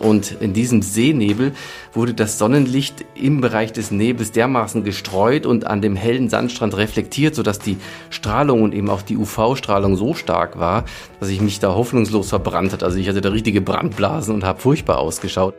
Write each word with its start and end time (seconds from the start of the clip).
Und 0.00 0.32
in 0.40 0.54
diesem 0.54 0.80
Seenebel 0.80 1.52
wurde 1.92 2.14
das 2.14 2.38
Sonnenlicht 2.38 3.04
im 3.14 3.42
Bereich 3.42 3.72
des 3.72 3.90
Nebels 3.90 4.32
dermaßen 4.32 4.82
gestreut 4.82 5.44
und 5.44 5.66
an 5.66 5.82
dem 5.82 5.94
hellen 5.94 6.30
Sandstrand 6.30 6.74
reflektiert, 6.76 7.34
sodass 7.34 7.58
die 7.58 7.76
Strahlung 8.08 8.62
und 8.62 8.74
eben 8.74 8.88
auch 8.88 9.02
die 9.02 9.18
UV-Strahlung 9.18 9.96
so 9.96 10.14
stark 10.14 10.58
war, 10.58 10.86
dass 11.20 11.28
ich 11.28 11.42
mich 11.42 11.60
da 11.60 11.74
hoffnungslos 11.74 12.30
verbrannt 12.30 12.72
hat. 12.72 12.82
Also 12.82 12.96
ich 12.96 13.08
hatte 13.08 13.20
da 13.20 13.28
richtige 13.28 13.60
Brandblasen 13.60 14.34
und 14.34 14.42
habe 14.42 14.58
furchtbar 14.58 14.98
ausgeschaut. 14.98 15.54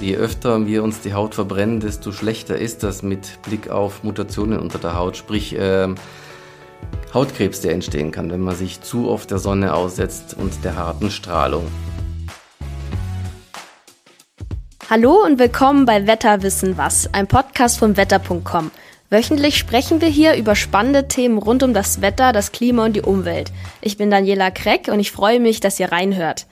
Je 0.00 0.16
öfter 0.16 0.66
wir 0.66 0.82
uns 0.82 1.00
die 1.00 1.14
Haut 1.14 1.36
verbrennen, 1.36 1.78
desto 1.78 2.10
schlechter 2.10 2.58
ist 2.58 2.82
das 2.82 3.04
mit 3.04 3.40
Blick 3.42 3.70
auf 3.70 4.02
Mutationen 4.02 4.58
unter 4.58 4.78
der 4.78 4.98
Haut, 4.98 5.16
sprich 5.16 5.56
äh, 5.56 5.88
Hautkrebs, 7.14 7.60
der 7.60 7.72
entstehen 7.72 8.10
kann, 8.10 8.30
wenn 8.32 8.40
man 8.40 8.56
sich 8.56 8.80
zu 8.80 9.08
oft 9.08 9.30
der 9.30 9.38
Sonne 9.38 9.72
aussetzt 9.72 10.34
und 10.36 10.64
der 10.64 10.74
harten 10.74 11.12
Strahlung. 11.12 11.68
Hallo 14.90 15.22
und 15.24 15.38
willkommen 15.38 15.86
bei 15.86 16.08
Wetterwissen 16.08 16.76
was, 16.76 17.08
ein 17.14 17.28
Podcast 17.28 17.78
von 17.78 17.96
wetter.com. 17.96 18.72
Wöchentlich 19.10 19.56
sprechen 19.56 20.00
wir 20.00 20.08
hier 20.08 20.34
über 20.34 20.56
spannende 20.56 21.06
Themen 21.06 21.38
rund 21.38 21.62
um 21.62 21.72
das 21.72 22.00
Wetter, 22.00 22.32
das 22.32 22.50
Klima 22.50 22.84
und 22.84 22.94
die 22.96 23.02
Umwelt. 23.02 23.52
Ich 23.80 23.96
bin 23.96 24.10
Daniela 24.10 24.50
Kreck 24.50 24.88
und 24.88 24.98
ich 24.98 25.12
freue 25.12 25.38
mich, 25.38 25.60
dass 25.60 25.78
ihr 25.78 25.92
reinhört. 25.92 26.46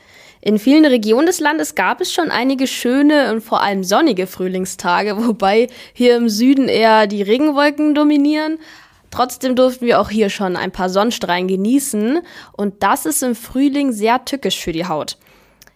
In 0.44 0.58
vielen 0.58 0.84
Regionen 0.84 1.26
des 1.26 1.38
Landes 1.38 1.76
gab 1.76 2.00
es 2.00 2.12
schon 2.12 2.32
einige 2.32 2.66
schöne 2.66 3.32
und 3.32 3.42
vor 3.42 3.62
allem 3.62 3.84
sonnige 3.84 4.26
Frühlingstage, 4.26 5.16
wobei 5.26 5.68
hier 5.92 6.16
im 6.16 6.28
Süden 6.28 6.68
eher 6.68 7.06
die 7.06 7.22
Regenwolken 7.22 7.94
dominieren. 7.94 8.58
Trotzdem 9.12 9.54
durften 9.54 9.84
wir 9.84 10.00
auch 10.00 10.08
hier 10.08 10.30
schon 10.30 10.56
ein 10.56 10.72
paar 10.72 10.88
Sonnenstrahlen 10.88 11.46
genießen 11.46 12.20
und 12.52 12.82
das 12.82 13.04
ist 13.04 13.22
im 13.22 13.34
Frühling 13.34 13.92
sehr 13.92 14.24
tückisch 14.24 14.58
für 14.58 14.72
die 14.72 14.86
Haut. 14.86 15.18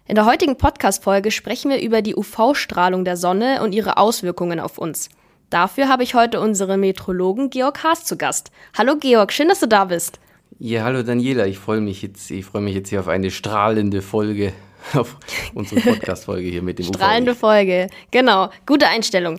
In 0.07 0.15
der 0.15 0.25
heutigen 0.25 0.57
Podcast-Folge 0.57 1.31
sprechen 1.31 1.71
wir 1.71 1.83
über 1.83 2.01
die 2.01 2.17
UV-Strahlung 2.17 3.05
der 3.05 3.19
Sonne 3.19 3.63
und 3.63 3.75
ihre 3.75 3.99
Auswirkungen 3.99 4.59
auf 4.59 4.79
uns. 4.79 5.11
Dafür 5.51 5.89
habe 5.89 6.03
ich 6.03 6.15
heute 6.15 6.41
unseren 6.41 6.81
Metrologen 6.81 7.51
Georg 7.51 7.85
Haas 7.85 8.07
zu 8.07 8.17
Gast. 8.17 8.51
Hallo 8.77 8.97
Georg, 8.97 9.31
schön, 9.35 9.49
dass 9.49 9.61
du 9.61 9.69
da 9.69 9.85
bist. 9.85 10.19
Ja, 10.59 10.85
hallo 10.85 11.03
Daniela, 11.03 11.47
ich 11.47 11.59
freue 11.59 11.83
mich 11.83 12.01
jetzt, 12.01 12.31
ich 12.31 12.47
freue 12.47 12.63
mich 12.63 12.75
jetzt 12.75 12.89
hier 12.89 13.01
auf 13.01 13.09
eine 13.09 13.31
strahlende 13.31 14.01
Folge, 14.01 14.55
auf 14.95 15.15
unsere 15.53 15.81
Podcast-Folge 15.93 16.49
hier 16.49 16.63
mit 16.63 16.79
dem 16.79 16.87
Strahlende 16.87 17.33
UV 17.33 17.39
Folge, 17.39 17.89
genau, 18.11 18.49
gute 18.65 18.89
Einstellung. 18.89 19.39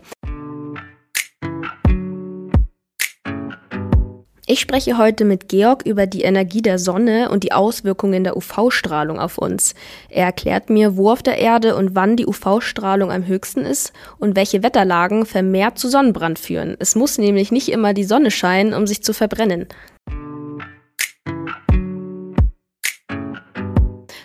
Ich 4.50 4.62
spreche 4.62 4.98
heute 4.98 5.26
mit 5.26 5.50
Georg 5.50 5.86
über 5.86 6.08
die 6.08 6.22
Energie 6.22 6.62
der 6.62 6.80
Sonne 6.80 7.30
und 7.30 7.44
die 7.44 7.52
Auswirkungen 7.52 8.24
der 8.24 8.38
UV-Strahlung 8.38 9.20
auf 9.20 9.38
uns. 9.38 9.76
Er 10.08 10.24
erklärt 10.24 10.70
mir, 10.70 10.96
wo 10.96 11.12
auf 11.12 11.22
der 11.22 11.38
Erde 11.38 11.76
und 11.76 11.96
wann 11.96 12.16
die 12.16 12.26
UV-Strahlung 12.26 13.12
am 13.12 13.28
höchsten 13.28 13.66
ist 13.66 13.92
und 14.20 14.38
welche 14.38 14.64
Wetterlagen 14.64 15.26
vermehrt 15.26 15.78
zu 15.78 15.90
Sonnenbrand 15.90 16.40
führen. 16.40 16.78
Es 16.80 16.96
muss 16.96 17.18
nämlich 17.18 17.52
nicht 17.52 17.68
immer 17.68 17.94
die 17.94 18.06
Sonne 18.06 18.32
scheinen, 18.32 18.74
um 18.74 18.88
sich 18.88 19.04
zu 19.04 19.12
verbrennen. 19.12 19.68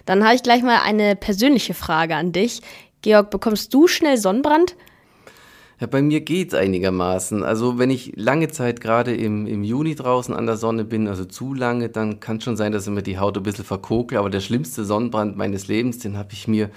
Dann 0.04 0.22
habe 0.22 0.36
ich 0.36 0.44
gleich 0.44 0.62
mal 0.62 0.82
eine 0.84 1.16
persönliche 1.16 1.74
Frage 1.74 2.14
an 2.14 2.30
dich. 2.30 2.62
Georg, 3.00 3.30
bekommst 3.30 3.74
du 3.74 3.88
schnell 3.88 4.18
Sonnenbrand? 4.18 4.76
Ja, 5.82 5.88
bei 5.88 6.00
mir 6.00 6.20
geht 6.20 6.52
es 6.52 6.54
einigermaßen. 6.54 7.42
Also 7.42 7.76
wenn 7.76 7.90
ich 7.90 8.12
lange 8.14 8.46
Zeit 8.46 8.80
gerade 8.80 9.16
im, 9.16 9.48
im 9.48 9.64
Juni 9.64 9.96
draußen 9.96 10.32
an 10.32 10.46
der 10.46 10.56
Sonne 10.56 10.84
bin, 10.84 11.08
also 11.08 11.24
zu 11.24 11.54
lange, 11.54 11.88
dann 11.88 12.20
kann 12.20 12.40
schon 12.40 12.56
sein, 12.56 12.70
dass 12.70 12.86
ich 12.86 12.92
mir 12.92 13.02
die 13.02 13.18
Haut 13.18 13.36
ein 13.36 13.42
bisschen 13.42 13.64
verkokle. 13.64 14.20
Aber 14.20 14.30
der 14.30 14.38
schlimmste 14.38 14.84
Sonnenbrand 14.84 15.36
meines 15.36 15.66
Lebens, 15.66 15.98
den 15.98 16.16
habe 16.16 16.28
ich 16.34 16.46
mir 16.46 16.70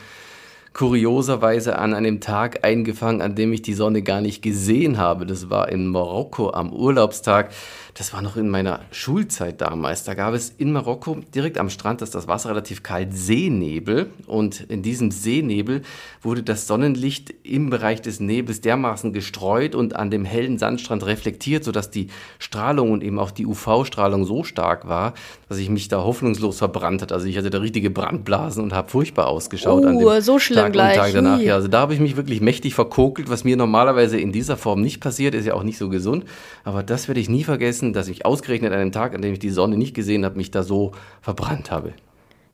kurioserweise 0.73 1.77
an 1.77 1.93
einem 1.93 2.19
Tag 2.19 2.65
eingefangen, 2.65 3.21
an 3.21 3.35
dem 3.35 3.53
ich 3.53 3.61
die 3.61 3.75
Sonne 3.75 4.01
gar 4.01 4.21
nicht 4.21 4.41
gesehen 4.41 4.97
habe. 4.97 5.27
Das 5.27 5.51
war 5.51 5.69
in 5.69 5.85
Marokko 5.85 6.49
am 6.49 6.73
Urlaubstag. 6.73 7.51
Das 7.97 8.11
war 8.11 8.21
noch 8.21 8.35
in 8.35 8.49
meiner 8.49 8.81
Schulzeit 8.91 9.61
damals. 9.61 10.03
Da 10.03 10.15
gab 10.15 10.33
es 10.33 10.49
in 10.49 10.73
Marokko 10.73 11.19
direkt 11.33 11.57
am 11.57 11.69
Strand, 11.69 12.01
dass 12.01 12.11
das 12.11 12.27
Wasser 12.27 12.49
relativ 12.49 12.83
kalt, 12.83 13.13
Seenebel. 13.13 14.07
Und 14.27 14.59
in 14.67 14.83
diesem 14.83 15.11
Seenebel 15.11 15.81
wurde 16.21 16.43
das 16.43 16.67
Sonnenlicht 16.67 17.33
im 17.43 17.69
Bereich 17.69 18.01
des 18.01 18.19
Nebels 18.19 18.59
dermaßen 18.59 19.13
gestreut 19.13 19.75
und 19.75 19.95
an 19.95 20.11
dem 20.11 20.25
hellen 20.25 20.57
Sandstrand 20.57 21.05
reflektiert, 21.05 21.63
sodass 21.63 21.89
die 21.89 22.07
Strahlung 22.37 22.91
und 22.91 23.01
eben 23.01 23.17
auch 23.17 23.31
die 23.31 23.45
UV-Strahlung 23.45 24.25
so 24.25 24.43
stark 24.43 24.89
war, 24.89 25.13
dass 25.47 25.57
ich 25.57 25.69
mich 25.69 25.87
da 25.87 26.03
hoffnungslos 26.03 26.57
verbrannt 26.57 27.01
hat. 27.01 27.13
Also 27.13 27.27
ich 27.27 27.37
hatte 27.37 27.49
da 27.49 27.59
richtige 27.59 27.91
Brandblasen 27.91 28.61
und 28.61 28.73
habe 28.73 28.89
furchtbar 28.89 29.27
ausgeschaut. 29.27 29.85
Oh, 29.85 29.87
an 29.87 29.99
dem 29.99 30.21
so 30.21 30.37
schlimm 30.37 30.59
Tag 30.59 30.73
gleich. 30.73 30.97
Tag 30.97 31.13
danach. 31.13 31.39
Ja, 31.39 31.55
also 31.55 31.69
da 31.69 31.79
habe 31.79 31.93
ich 31.93 32.01
mich 32.01 32.17
wirklich 32.17 32.41
mächtig 32.41 32.75
verkokelt, 32.75 33.29
was 33.29 33.45
mir 33.45 33.55
normalerweise 33.55 34.19
in 34.19 34.33
dieser 34.33 34.57
Form 34.57 34.81
nicht 34.81 34.99
passiert, 34.99 35.33
ist 35.33 35.45
ja 35.45 35.53
auch 35.53 35.63
nicht 35.63 35.77
so 35.77 35.87
gesund. 35.87 36.25
Aber 36.65 36.83
das 36.83 37.07
werde 37.07 37.21
ich 37.21 37.29
nie 37.29 37.45
vergessen 37.45 37.84
vergessen, 37.85 37.93
dass 37.93 38.07
ich 38.07 38.25
ausgerechnet 38.25 38.73
an 38.73 38.79
einem 38.79 38.91
Tag, 38.91 39.13
an 39.13 39.21
dem 39.21 39.33
ich 39.33 39.39
die 39.39 39.49
Sonne 39.49 39.77
nicht 39.77 39.93
gesehen 39.93 40.25
habe, 40.25 40.37
mich 40.37 40.51
da 40.51 40.63
so 40.63 40.91
verbrannt 41.21 41.71
habe. 41.71 41.93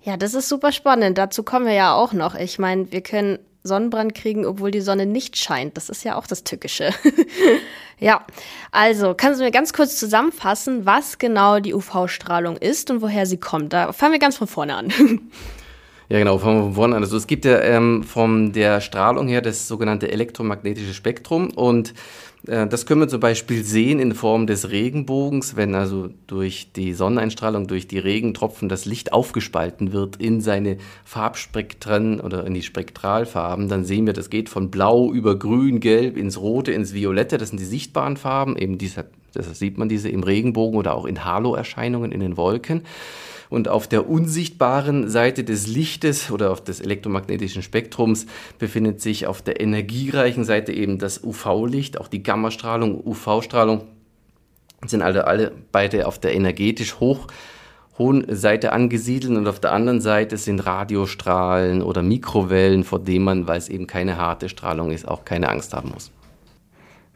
Ja, 0.03 0.17
das 0.17 0.33
ist 0.33 0.49
super 0.49 0.71
spannend. 0.71 1.17
Dazu 1.17 1.43
kommen 1.43 1.65
wir 1.65 1.73
ja 1.73 1.93
auch 1.93 2.13
noch. 2.13 2.35
Ich 2.35 2.57
meine, 2.57 2.91
wir 2.91 3.01
können 3.01 3.37
Sonnenbrand 3.63 4.15
kriegen, 4.15 4.45
obwohl 4.45 4.71
die 4.71 4.81
Sonne 4.81 5.05
nicht 5.05 5.37
scheint. 5.37 5.77
Das 5.77 5.89
ist 5.89 6.03
ja 6.03 6.15
auch 6.15 6.25
das 6.25 6.43
Tückische. 6.43 6.89
ja, 7.99 8.25
also 8.71 9.13
kannst 9.15 9.39
du 9.39 9.43
mir 9.43 9.51
ganz 9.51 9.73
kurz 9.73 9.97
zusammenfassen, 9.97 10.87
was 10.87 11.19
genau 11.19 11.59
die 11.59 11.75
UV-Strahlung 11.75 12.57
ist 12.57 12.89
und 12.89 13.03
woher 13.03 13.27
sie 13.27 13.37
kommt? 13.37 13.73
Da 13.73 13.93
fangen 13.93 14.13
wir 14.13 14.19
ganz 14.19 14.37
von 14.37 14.47
vorne 14.47 14.75
an. 14.75 14.91
Ja, 16.11 16.19
genau, 16.19 16.39
von 16.39 16.73
vorne 16.73 16.97
an. 16.97 17.03
Also 17.03 17.15
es 17.15 17.25
gibt 17.25 17.45
ja 17.45 17.61
ähm, 17.61 18.03
von 18.03 18.51
der 18.51 18.81
Strahlung 18.81 19.29
her 19.29 19.39
das 19.39 19.69
sogenannte 19.69 20.11
elektromagnetische 20.11 20.93
Spektrum 20.93 21.51
und 21.51 21.93
äh, 22.47 22.67
das 22.67 22.85
können 22.85 22.99
wir 22.99 23.07
zum 23.07 23.21
Beispiel 23.21 23.63
sehen 23.63 23.97
in 23.97 24.13
Form 24.13 24.45
des 24.45 24.71
Regenbogens, 24.71 25.55
wenn 25.55 25.73
also 25.73 26.09
durch 26.27 26.73
die 26.73 26.91
Sonneneinstrahlung, 26.91 27.67
durch 27.67 27.87
die 27.87 27.97
Regentropfen 27.97 28.67
das 28.67 28.83
Licht 28.83 29.13
aufgespalten 29.13 29.93
wird 29.93 30.17
in 30.17 30.41
seine 30.41 30.79
Farbspektren 31.05 32.19
oder 32.19 32.45
in 32.45 32.55
die 32.55 32.61
Spektralfarben, 32.61 33.69
dann 33.69 33.85
sehen 33.85 34.05
wir, 34.05 34.11
das 34.11 34.29
geht 34.29 34.49
von 34.49 34.69
Blau 34.69 35.13
über 35.13 35.39
Grün, 35.39 35.79
Gelb 35.79 36.17
ins 36.17 36.37
Rote, 36.41 36.73
ins 36.73 36.93
Violette. 36.93 37.37
Das 37.37 37.51
sind 37.51 37.59
die 37.61 37.63
sichtbaren 37.63 38.17
Farben, 38.17 38.57
eben 38.57 38.77
diese, 38.77 39.05
das 39.33 39.57
sieht 39.57 39.77
man 39.77 39.87
diese 39.87 40.09
im 40.09 40.23
Regenbogen 40.23 40.77
oder 40.77 40.93
auch 40.93 41.05
in 41.05 41.23
Halo-Erscheinungen 41.23 42.11
in 42.11 42.19
den 42.19 42.35
Wolken. 42.35 42.81
Und 43.51 43.67
auf 43.67 43.85
der 43.85 44.09
unsichtbaren 44.09 45.09
Seite 45.09 45.43
des 45.43 45.67
Lichtes 45.67 46.31
oder 46.31 46.51
auf 46.51 46.63
des 46.63 46.79
elektromagnetischen 46.79 47.61
Spektrums 47.61 48.25
befindet 48.57 49.01
sich 49.01 49.27
auf 49.27 49.41
der 49.41 49.59
energiereichen 49.59 50.45
Seite 50.45 50.71
eben 50.71 50.97
das 50.97 51.21
UV-Licht, 51.21 51.99
auch 51.99 52.07
die 52.07 52.23
Gammastrahlung, 52.23 53.05
UV-Strahlung 53.05 53.83
sind 54.87 55.01
alle, 55.03 55.27
alle 55.27 55.51
beide 55.71 56.07
auf 56.07 56.17
der 56.17 56.33
energetisch 56.33 56.99
hoch 56.99 57.27
hohen 57.97 58.25
Seite 58.33 58.71
angesiedelt 58.71 59.37
und 59.37 59.47
auf 59.47 59.59
der 59.59 59.73
anderen 59.73 59.99
Seite 60.01 60.37
sind 60.37 60.65
Radiostrahlen 60.65 61.83
oder 61.83 62.01
Mikrowellen, 62.01 62.85
vor 62.85 62.99
denen 62.99 63.25
man, 63.25 63.47
weil 63.47 63.57
es 63.57 63.69
eben 63.69 63.85
keine 63.85 64.17
harte 64.17 64.47
Strahlung 64.47 64.91
ist, 64.91 65.07
auch 65.07 65.25
keine 65.25 65.49
Angst 65.49 65.73
haben 65.73 65.89
muss. 65.89 66.09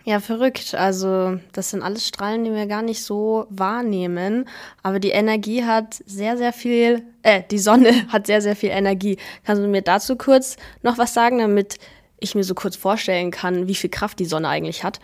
Ja, 0.07 0.19
verrückt. 0.19 0.75
Also 0.75 1.39
das 1.51 1.71
sind 1.71 1.81
alles 1.81 2.07
Strahlen, 2.07 2.45
die 2.45 2.53
wir 2.53 2.67
gar 2.67 2.83
nicht 2.83 3.03
so 3.03 3.47
wahrnehmen. 3.49 4.47
Aber 4.83 4.99
die 4.99 5.09
Energie 5.09 5.63
hat 5.63 5.95
sehr, 6.05 6.37
sehr 6.37 6.53
viel, 6.53 7.01
äh, 7.23 7.41
die 7.49 7.57
Sonne 7.57 8.07
hat 8.09 8.27
sehr, 8.27 8.39
sehr 8.39 8.55
viel 8.55 8.69
Energie. 8.69 9.17
Kannst 9.43 9.63
du 9.63 9.67
mir 9.67 9.81
dazu 9.81 10.15
kurz 10.15 10.57
noch 10.83 10.99
was 10.99 11.15
sagen, 11.15 11.39
damit 11.39 11.79
ich 12.19 12.35
mir 12.35 12.43
so 12.43 12.53
kurz 12.53 12.75
vorstellen 12.75 13.31
kann, 13.31 13.67
wie 13.67 13.73
viel 13.73 13.89
Kraft 13.89 14.19
die 14.19 14.25
Sonne 14.25 14.47
eigentlich 14.47 14.83
hat? 14.83 14.99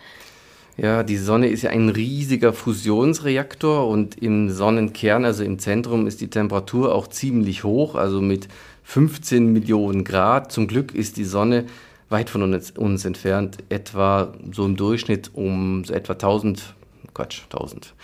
Ja, 0.76 1.02
die 1.02 1.18
Sonne 1.18 1.48
ist 1.48 1.62
ja 1.62 1.70
ein 1.70 1.88
riesiger 1.88 2.52
Fusionsreaktor 2.52 3.88
und 3.88 4.22
im 4.22 4.50
Sonnenkern, 4.50 5.24
also 5.24 5.42
im 5.42 5.58
Zentrum, 5.58 6.06
ist 6.06 6.20
die 6.20 6.30
Temperatur 6.30 6.94
auch 6.94 7.08
ziemlich 7.08 7.64
hoch, 7.64 7.96
also 7.96 8.22
mit 8.22 8.48
15 8.84 9.52
Millionen 9.52 10.04
Grad. 10.04 10.52
Zum 10.52 10.68
Glück 10.68 10.94
ist 10.94 11.16
die 11.16 11.24
Sonne 11.24 11.66
weit 12.12 12.30
von 12.30 12.42
uns, 12.42 12.70
uns 12.70 13.04
entfernt, 13.04 13.58
etwa 13.68 14.32
so 14.52 14.64
im 14.64 14.76
Durchschnitt 14.76 15.30
um 15.34 15.84
so 15.84 15.92
etwa 15.92 16.12
1000, 16.12 16.74
Quatsch, 17.14 17.42
1000, 17.50 17.94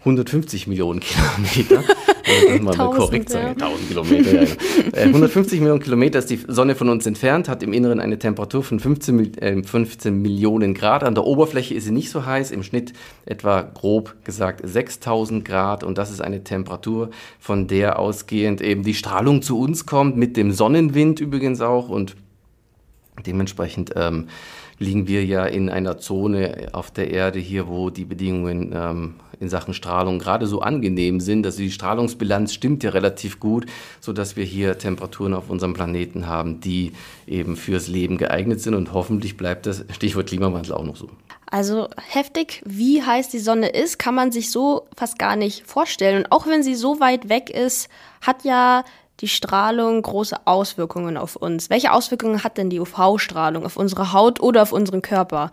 150 0.00 0.66
Millionen 0.66 1.00
Kilometer. 1.00 1.84
Das 2.28 2.60
mal 2.60 2.76
korrekt 2.76 3.30
sagen, 3.30 3.60
1000 3.60 3.88
Kilometer. 3.88 4.34
Ja, 4.34 4.42
ja. 4.42 5.02
150 5.02 5.58
äh, 5.58 5.60
Millionen 5.60 5.82
Kilometer 5.82 6.18
ist 6.18 6.30
die 6.30 6.40
Sonne 6.46 6.74
von 6.74 6.88
uns 6.88 7.06
entfernt, 7.06 7.48
hat 7.48 7.62
im 7.62 7.72
Inneren 7.72 8.00
eine 8.00 8.18
Temperatur 8.18 8.62
von 8.62 8.80
15, 8.80 9.38
äh, 9.38 9.62
15 9.62 10.20
Millionen 10.20 10.74
Grad. 10.74 11.04
An 11.04 11.14
der 11.14 11.24
Oberfläche 11.24 11.74
ist 11.74 11.84
sie 11.84 11.90
nicht 11.90 12.10
so 12.10 12.26
heiß, 12.26 12.50
im 12.50 12.62
Schnitt 12.62 12.92
etwa 13.24 13.62
grob 13.62 14.14
gesagt 14.24 14.60
6000 14.62 15.44
Grad. 15.44 15.84
Und 15.84 15.98
das 15.98 16.10
ist 16.10 16.20
eine 16.20 16.44
Temperatur, 16.44 17.10
von 17.38 17.66
der 17.66 17.98
ausgehend 17.98 18.60
eben 18.60 18.82
die 18.82 18.94
Strahlung 18.94 19.42
zu 19.42 19.58
uns 19.58 19.86
kommt, 19.86 20.16
mit 20.16 20.36
dem 20.36 20.52
Sonnenwind 20.52 21.20
übrigens 21.20 21.60
auch. 21.60 21.88
Und 21.88 22.14
Dementsprechend 23.24 23.92
ähm, 23.96 24.28
liegen 24.78 25.08
wir 25.08 25.24
ja 25.24 25.44
in 25.44 25.70
einer 25.70 25.98
Zone 25.98 26.68
auf 26.72 26.90
der 26.90 27.10
Erde 27.10 27.38
hier, 27.38 27.68
wo 27.68 27.90
die 27.90 28.04
Bedingungen 28.04 28.72
ähm, 28.74 29.14
in 29.40 29.48
Sachen 29.48 29.74
Strahlung 29.74 30.18
gerade 30.18 30.46
so 30.46 30.60
angenehm 30.60 31.20
sind. 31.20 31.46
Also 31.46 31.58
die 31.58 31.70
Strahlungsbilanz 31.70 32.52
stimmt 32.52 32.82
ja 32.82 32.90
relativ 32.90 33.40
gut, 33.40 33.66
sodass 34.00 34.36
wir 34.36 34.44
hier 34.44 34.78
Temperaturen 34.78 35.34
auf 35.34 35.50
unserem 35.50 35.74
Planeten 35.74 36.26
haben, 36.26 36.60
die 36.60 36.92
eben 37.26 37.56
fürs 37.56 37.88
Leben 37.88 38.18
geeignet 38.18 38.60
sind 38.60 38.74
und 38.74 38.92
hoffentlich 38.92 39.36
bleibt 39.36 39.66
das 39.66 39.84
Stichwort 39.90 40.28
Klimawandel 40.28 40.72
auch 40.72 40.84
noch 40.84 40.96
so. 40.96 41.08
Also 41.50 41.88
heftig, 42.08 42.62
wie 42.66 43.02
heiß 43.02 43.30
die 43.30 43.38
Sonne 43.38 43.68
ist, 43.68 43.98
kann 43.98 44.14
man 44.14 44.32
sich 44.32 44.50
so 44.50 44.86
fast 44.96 45.18
gar 45.18 45.34
nicht 45.34 45.66
vorstellen. 45.66 46.18
Und 46.18 46.32
auch 46.32 46.46
wenn 46.46 46.62
sie 46.62 46.74
so 46.74 47.00
weit 47.00 47.28
weg 47.28 47.48
ist, 47.48 47.88
hat 48.20 48.44
ja 48.44 48.84
die 49.20 49.28
Strahlung 49.28 50.00
große 50.02 50.46
Auswirkungen 50.46 51.16
auf 51.16 51.36
uns. 51.36 51.70
Welche 51.70 51.92
Auswirkungen 51.92 52.44
hat 52.44 52.58
denn 52.58 52.70
die 52.70 52.80
UV-Strahlung 52.80 53.64
auf 53.64 53.76
unsere 53.76 54.12
Haut 54.12 54.40
oder 54.40 54.62
auf 54.62 54.72
unseren 54.72 55.02
Körper? 55.02 55.50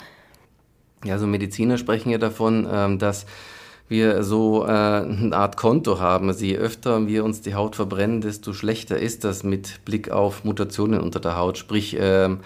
Ja, 1.04 1.18
so 1.18 1.28
Mediziner 1.28 1.78
sprechen 1.78 2.10
ja 2.10 2.18
davon, 2.18 2.68
ähm, 2.72 3.00
dass 3.00 3.26
wir 3.88 4.24
so 4.24 4.66
äh, 4.66 4.70
eine 4.70 5.36
Art 5.36 5.58
Konto 5.58 6.00
haben. 6.00 6.30
Also 6.30 6.46
je 6.46 6.58
öfter 6.58 7.08
wir 7.08 7.24
uns 7.24 7.42
die 7.42 7.54
Haut 7.54 7.76
verbrennen, 7.76 8.22
desto 8.22 8.54
schlechter 8.54 8.98
ist 8.98 9.24
das 9.24 9.44
mit 9.44 9.86
Blick 9.86 10.10
auf 10.10 10.44
Mutationen 10.44 11.00
unter 11.00 11.20
der 11.20 11.38
Haut. 11.38 11.58
Sprich, 11.58 11.96
ähm, 12.00 12.40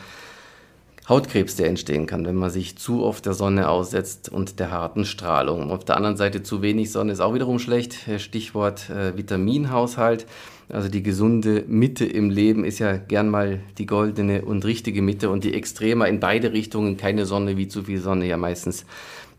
Hautkrebs, 1.10 1.56
der 1.56 1.68
entstehen 1.68 2.06
kann, 2.06 2.24
wenn 2.26 2.36
man 2.36 2.52
sich 2.52 2.78
zu 2.78 3.04
oft 3.04 3.26
der 3.26 3.34
Sonne 3.34 3.68
aussetzt 3.68 4.30
und 4.30 4.60
der 4.60 4.70
harten 4.70 5.06
Strahlung. 5.06 5.72
Auf 5.72 5.84
der 5.84 5.98
anderen 5.98 6.18
Seite 6.18 6.44
zu 6.44 6.62
wenig 6.62 6.92
Sonne 6.92 7.12
ist 7.12 7.20
auch 7.20 7.34
wiederum 7.34 7.58
schlecht. 7.58 7.98
Stichwort 8.20 8.92
äh, 8.92 9.18
Vitaminhaushalt. 9.18 10.28
Also 10.70 10.88
die 10.88 11.02
gesunde 11.02 11.64
Mitte 11.68 12.06
im 12.06 12.30
Leben 12.30 12.64
ist 12.64 12.78
ja 12.78 12.96
gern 12.98 13.28
mal 13.30 13.60
die 13.80 13.88
goldene 13.88 14.44
und 14.44 14.66
richtige 14.66 15.02
Mitte 15.02 15.32
und 15.32 15.44
die 15.44 15.56
Extremer 15.56 16.08
in 16.08 16.20
beide 16.20 16.54
Richtungen, 16.54 16.96
keine 16.96 17.26
Sonne 17.26 17.58
wie 17.58 17.68
zu 17.68 17.86
viel 17.86 18.00
Sonne, 18.00 18.28
ja 18.28 18.38
meistens 18.38 18.86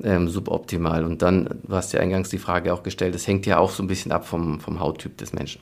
ähm, 0.02 0.28
suboptimal. 0.28 1.04
Und 1.04 1.22
dann, 1.22 1.60
du 1.62 1.72
hast 1.76 1.92
ja 1.92 2.00
eingangs 2.00 2.30
die 2.30 2.38
Frage 2.38 2.74
auch 2.74 2.82
gestellt, 2.82 3.14
das 3.14 3.28
hängt 3.28 3.46
ja 3.46 3.58
auch 3.58 3.70
so 3.70 3.84
ein 3.84 3.86
bisschen 3.86 4.10
ab 4.10 4.26
vom, 4.26 4.58
vom 4.58 4.80
Hauttyp 4.80 5.16
des 5.18 5.32
Menschen. 5.32 5.60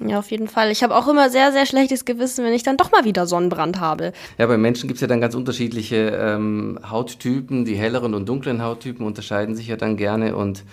Ja, 0.00 0.18
auf 0.18 0.30
jeden 0.30 0.48
Fall. 0.48 0.70
Ich 0.70 0.82
habe 0.82 0.96
auch 0.96 1.08
immer 1.08 1.30
sehr, 1.30 1.52
sehr 1.52 1.66
schlechtes 1.66 2.04
Gewissen, 2.04 2.44
wenn 2.44 2.52
ich 2.52 2.62
dann 2.62 2.76
doch 2.76 2.90
mal 2.92 3.04
wieder 3.04 3.26
Sonnenbrand 3.26 3.80
habe. 3.80 4.12
Ja, 4.38 4.46
bei 4.46 4.56
Menschen 4.56 4.88
gibt 4.88 4.96
es 4.96 5.00
ja 5.00 5.06
dann 5.06 5.20
ganz 5.20 5.34
unterschiedliche 5.34 6.08
ähm, 6.20 6.78
Hauttypen. 6.88 7.64
Die 7.64 7.76
helleren 7.76 8.14
und 8.14 8.28
dunklen 8.28 8.62
Hauttypen 8.62 9.06
unterscheiden 9.06 9.54
sich 9.54 9.68
ja 9.68 9.76
dann 9.76 9.96
gerne 9.96 10.36
und 10.36 10.64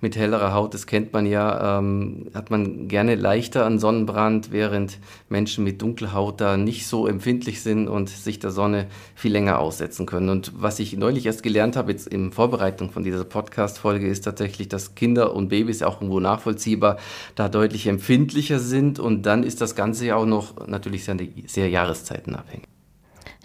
mit 0.00 0.16
hellerer 0.16 0.52
Haut, 0.52 0.74
das 0.74 0.86
kennt 0.86 1.12
man 1.12 1.26
ja, 1.26 1.78
ähm, 1.78 2.26
hat 2.34 2.50
man 2.50 2.88
gerne 2.88 3.14
leichter 3.14 3.64
an 3.64 3.78
Sonnenbrand, 3.78 4.52
während 4.52 4.98
Menschen 5.28 5.64
mit 5.64 5.80
Dunkelhaut 5.80 6.40
da 6.40 6.56
nicht 6.56 6.86
so 6.86 7.06
empfindlich 7.06 7.62
sind 7.62 7.88
und 7.88 8.08
sich 8.10 8.38
der 8.38 8.50
Sonne 8.50 8.86
viel 9.14 9.32
länger 9.32 9.58
aussetzen 9.58 10.04
können. 10.04 10.28
Und 10.28 10.52
was 10.56 10.78
ich 10.78 10.96
neulich 10.96 11.26
erst 11.26 11.42
gelernt 11.42 11.76
habe, 11.76 11.92
jetzt 11.92 12.06
in 12.06 12.32
Vorbereitung 12.32 12.90
von 12.90 13.04
dieser 13.04 13.24
Podcast-Folge, 13.24 14.06
ist 14.06 14.22
tatsächlich, 14.22 14.68
dass 14.68 14.94
Kinder 14.94 15.34
und 15.34 15.48
Babys 15.48 15.82
auch 15.82 15.96
irgendwo 16.00 16.20
nachvollziehbar 16.20 16.98
da 17.34 17.48
deutlich 17.48 17.86
empfindlicher 17.86 18.58
sind. 18.58 18.98
Und 18.98 19.24
dann 19.24 19.44
ist 19.44 19.60
das 19.60 19.74
Ganze 19.74 20.06
ja 20.06 20.16
auch 20.16 20.26
noch 20.26 20.66
natürlich 20.66 21.04
sehr, 21.04 21.16
sehr 21.46 21.68
jahreszeitenabhängig. 21.70 22.66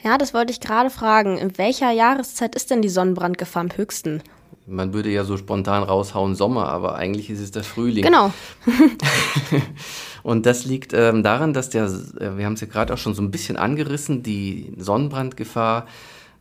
Ja, 0.03 0.17
das 0.17 0.33
wollte 0.33 0.51
ich 0.51 0.59
gerade 0.59 0.89
fragen. 0.89 1.37
In 1.37 1.57
welcher 1.57 1.91
Jahreszeit 1.91 2.55
ist 2.55 2.71
denn 2.71 2.81
die 2.81 2.89
Sonnenbrandgefahr 2.89 3.61
am 3.61 3.77
höchsten? 3.77 4.21
Man 4.67 4.93
würde 4.93 5.09
ja 5.09 5.23
so 5.23 5.37
spontan 5.37 5.83
raushauen 5.83 6.35
Sommer, 6.35 6.69
aber 6.69 6.95
eigentlich 6.95 7.29
ist 7.29 7.39
es 7.39 7.51
der 7.51 7.63
Frühling. 7.63 8.03
Genau. 8.03 8.31
und 10.23 10.45
das 10.45 10.65
liegt 10.65 10.93
ähm, 10.93 11.23
daran, 11.23 11.53
dass 11.53 11.69
der, 11.69 11.85
äh, 11.85 12.37
wir 12.37 12.45
haben 12.45 12.53
es 12.53 12.61
ja 12.61 12.67
gerade 12.67 12.93
auch 12.93 12.97
schon 12.97 13.13
so 13.13 13.21
ein 13.21 13.31
bisschen 13.31 13.57
angerissen, 13.57 14.23
die 14.23 14.73
Sonnenbrandgefahr 14.77 15.87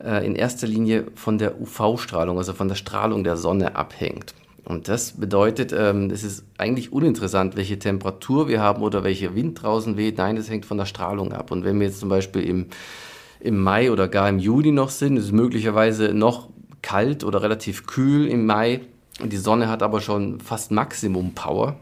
äh, 0.05 0.25
in 0.27 0.35
erster 0.35 0.67
Linie 0.67 1.07
von 1.15 1.39
der 1.39 1.61
UV-Strahlung, 1.61 2.39
also 2.39 2.53
von 2.53 2.69
der 2.69 2.75
Strahlung 2.75 3.25
der 3.25 3.37
Sonne 3.37 3.77
abhängt. 3.77 4.35
Und 4.65 4.89
das 4.89 5.13
bedeutet, 5.13 5.73
ähm, 5.77 6.11
es 6.11 6.23
ist 6.23 6.45
eigentlich 6.59 6.93
uninteressant, 6.93 7.57
welche 7.57 7.79
Temperatur 7.79 8.49
wir 8.49 8.61
haben 8.61 8.83
oder 8.83 9.03
welcher 9.03 9.35
Wind 9.35 9.63
draußen 9.63 9.97
weht. 9.97 10.19
Nein, 10.19 10.37
das 10.37 10.49
hängt 10.49 10.67
von 10.67 10.79
der 10.79 10.87
Strahlung 10.87 11.33
ab. 11.33 11.51
Und 11.51 11.65
wenn 11.65 11.81
wir 11.81 11.89
jetzt 11.89 12.01
zum 12.01 12.09
Beispiel 12.09 12.43
im, 12.43 12.67
im 13.41 13.59
Mai 13.59 13.91
oder 13.91 14.07
gar 14.09 14.29
im 14.29 14.39
Juni 14.39 14.71
noch 14.71 14.91
sind, 14.91 15.17
ist 15.17 15.25
es 15.25 15.33
möglicherweise 15.33 16.15
noch 16.15 16.51
kalt 16.83 17.25
oder 17.25 17.43
relativ 17.43 17.87
kühl 17.87 18.27
im 18.27 18.47
Mai. 18.47 18.81
Die 19.23 19.37
Sonne 19.37 19.69
hat 19.69 19.83
aber 19.83 20.01
schon 20.01 20.41
fast 20.41 20.71
Maximum 20.71 21.35
Power, 21.35 21.77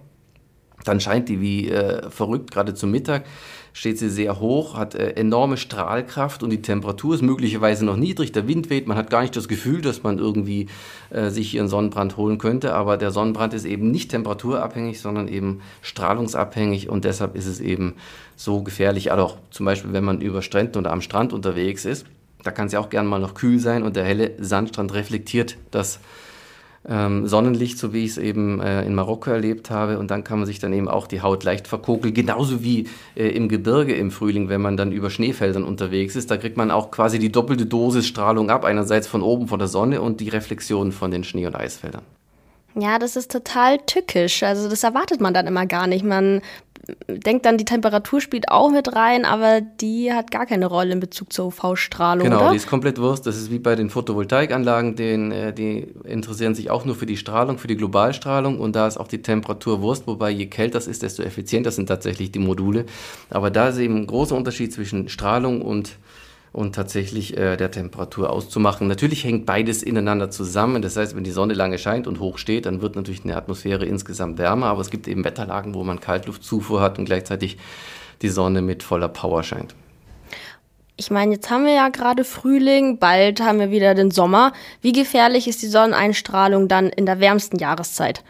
dann 0.85 1.00
scheint 1.00 1.29
die 1.29 1.41
wie 1.41 1.69
äh, 1.69 2.09
verrückt, 2.11 2.50
gerade 2.50 2.75
zum 2.75 2.91
Mittag 2.91 3.25
steht 3.73 3.99
sie 3.99 4.09
sehr 4.09 4.41
hoch, 4.41 4.77
hat 4.77 4.95
äh, 4.95 5.11
enorme 5.11 5.56
Strahlkraft 5.56 6.43
und 6.43 6.50
die 6.50 6.62
Temperatur 6.62 7.15
ist 7.15 7.23
möglicherweise 7.23 7.85
noch 7.85 7.97
niedrig, 7.97 8.33
der 8.33 8.49
Wind 8.49 8.71
weht, 8.71 8.89
man 8.89 8.97
hat 8.97 9.11
gar 9.11 9.23
nicht 9.23 9.37
das 9.37 9.49
Gefühl, 9.49 9.83
dass 9.83 10.03
man 10.03 10.19
irgendwie 10.19 10.67
äh, 11.11 11.31
sich 11.31 11.55
ihren 11.55 11.69
Sonnenbrand 11.69 12.17
holen 12.17 12.39
könnte, 12.39 12.75
aber 12.75 12.97
der 12.97 13.11
Sonnenbrand 13.11 13.55
ist 13.55 13.65
eben 13.65 13.91
nicht 13.91 14.11
temperaturabhängig, 14.11 15.00
sondern 15.00 15.29
eben 15.29 15.61
strahlungsabhängig. 15.83 16.89
Und 16.89 17.05
deshalb 17.05 17.37
ist 17.37 17.47
es 17.47 17.61
eben 17.61 17.95
so 18.35 18.62
gefährlich, 18.62 19.12
also 19.12 19.25
auch 19.25 19.37
zum 19.50 19.67
Beispiel, 19.67 19.93
wenn 19.93 20.05
man 20.05 20.21
über 20.21 20.43
Stränden 20.43 20.79
oder 20.79 20.93
am 20.93 21.00
Strand 21.00 21.33
unterwegs 21.33 21.85
ist, 21.85 22.06
da 22.43 22.50
kann 22.50 22.67
es 22.67 22.73
ja 22.73 22.81
auch 22.81 22.90
gerne 22.90 23.08
mal 23.08 23.19
noch 23.19 23.35
kühl 23.35 23.58
sein 23.58 23.82
und 23.82 23.96
der 23.96 24.05
helle 24.05 24.32
Sandstrand 24.38 24.94
reflektiert 24.94 25.56
das 25.70 26.00
ähm, 26.88 27.26
Sonnenlicht, 27.26 27.79
so 27.79 27.93
wie 27.93 28.05
ich 28.05 28.12
es 28.12 28.19
eben 28.19 28.61
äh, 28.61 28.82
in 28.85 28.94
Marokko 28.94 29.31
erlebt 29.31 29.70
habe. 29.70 29.99
Und 29.99 30.11
dann 30.11 30.25
kann 30.25 30.38
man 30.38 30.46
sich 30.46 30.58
dann 30.58 30.73
eben 30.73 30.88
auch 30.88 31.06
die 31.06 31.20
Haut 31.20 31.44
leicht 31.44 31.69
verkokeln. 31.69 32.14
Genauso 32.14 32.62
wie 32.62 32.88
äh, 33.14 33.29
im 33.29 33.49
Gebirge 33.49 33.94
im 33.94 34.11
Frühling, 34.11 34.49
wenn 34.49 34.61
man 34.61 34.76
dann 34.76 34.93
über 34.93 35.11
Schneefeldern 35.11 35.64
unterwegs 35.64 36.17
ist. 36.17 36.31
Da 36.31 36.37
kriegt 36.37 36.56
man 36.56 36.70
auch 36.70 36.90
quasi 36.90 37.19
die 37.19 37.31
doppelte 37.31 37.67
Dosis 37.67 38.06
Strahlung 38.06 38.50
ab. 38.50 38.64
Einerseits 38.64 39.06
von 39.06 39.23
oben 39.23 39.49
von 39.49 39.58
der 39.58 39.69
Sonne 39.69 40.00
und 40.00 40.20
die 40.20 40.29
Reflexion 40.29 40.93
von 40.93 41.11
den 41.11 41.25
Schnee- 41.25 41.46
und 41.46 41.56
Eisfeldern. 41.56 42.02
Ja, 42.75 42.99
das 42.99 43.17
ist 43.17 43.32
total 43.32 43.79
tückisch. 43.79 44.43
Also 44.43 44.69
das 44.69 44.85
erwartet 44.85 45.20
man 45.20 45.35
dann 45.35 45.46
immer 45.46 45.67
gar 45.67 45.87
nicht. 45.87 46.05
Man 46.05 46.43
denkt 47.06 47.44
dann, 47.44 47.58
die 47.58 47.64
Temperatur 47.64 48.20
spielt 48.20 48.49
auch 48.49 48.70
mit 48.70 48.94
rein, 48.94 49.25
aber 49.25 49.61
die 49.61 50.12
hat 50.12 50.31
gar 50.31 50.46
keine 50.46 50.67
Rolle 50.67 50.93
in 50.93 51.00
Bezug 51.00 51.32
zur 51.32 51.46
UV-Strahlung. 51.46 52.25
Genau, 52.25 52.40
oder? 52.40 52.50
die 52.50 52.56
ist 52.56 52.67
komplett 52.67 52.99
Wurst. 52.99 53.26
Das 53.26 53.37
ist 53.37 53.50
wie 53.50 53.58
bei 53.58 53.76
den 53.76 53.90
Photovoltaikanlagen, 53.90 54.96
den, 54.96 55.31
äh, 55.31 55.52
die 55.52 55.87
interessieren 56.05 56.55
sich 56.55 56.70
auch 56.70 56.85
nur 56.85 56.94
für 56.94 57.06
die 57.06 57.17
Strahlung, 57.17 57.58
für 57.58 57.69
die 57.69 57.76
Globalstrahlung 57.76 58.58
und 58.58 58.75
da 58.75 58.87
ist 58.87 58.96
auch 58.96 59.08
die 59.08 59.23
Temperatur 59.23 59.82
Wurst, 59.82 60.06
wobei 60.06 60.31
je 60.31 60.46
kälter 60.46 60.79
es 60.79 60.87
ist, 60.87 61.02
desto 61.02 61.23
effizienter 61.23 61.70
sind 61.70 61.87
tatsächlich 61.87 62.32
die 62.32 62.38
Module. 62.38 62.87
Aber 63.31 63.50
da 63.50 63.69
ist 63.69 63.79
eben 63.79 63.96
ein 63.96 64.06
großer 64.06 64.35
Unterschied 64.35 64.73
zwischen 64.73 65.08
Strahlung 65.08 65.62
und 65.62 65.96
und 66.59 66.75
tatsächlich 66.75 67.37
äh, 67.37 67.57
der 67.57 67.71
Temperatur 67.71 68.31
auszumachen. 68.31 68.89
Natürlich 68.89 69.23
hängt 69.23 69.47
beides 69.47 69.85
ineinander 69.85 70.29
zusammen. 70.29 70.83
Das 70.83 70.97
heißt, 70.97 71.15
wenn 71.15 71.23
die 71.23 71.31
Sonne 71.31 71.55
lange 71.55 71.79
scheint 71.79 72.09
und 72.09 72.19
hoch 72.19 72.37
steht, 72.37 72.67
dann 72.67 72.83
wird 72.83 72.97
natürlich 72.97 73.23
eine 73.23 73.37
Atmosphäre 73.37 73.85
insgesamt 73.85 74.39
wärmer. 74.39 74.67
Aber 74.67 74.81
es 74.81 74.91
gibt 74.91 75.07
eben 75.07 75.25
Wetterlagen, 75.25 75.75
wo 75.75 75.85
man 75.85 76.01
Kaltluftzufuhr 76.01 76.81
hat 76.81 76.99
und 76.99 77.05
gleichzeitig 77.05 77.59
die 78.23 78.29
Sonne 78.29 78.61
mit 78.61 78.83
voller 78.83 79.09
Power 79.09 79.45
scheint. 79.45 79.77
Ich 80.97 81.12
meine, 81.12 81.35
jetzt 81.35 81.49
haben 81.49 81.65
wir 81.65 81.75
ja 81.75 81.91
gerade 81.91 82.25
Frühling, 82.25 82.99
bald 82.99 83.41
haben 83.41 83.61
wir 83.61 83.71
wieder 83.71 83.95
den 83.95 84.11
Sommer. 84.11 84.53
Wie 84.83 84.91
gefährlich 84.91 85.47
ist 85.47 85.62
die 85.62 85.69
Sonneneinstrahlung 85.69 86.67
dann 86.67 86.88
in 86.88 87.07
der 87.07 87.21
wärmsten 87.21 87.59
Jahreszeit? 87.59 88.25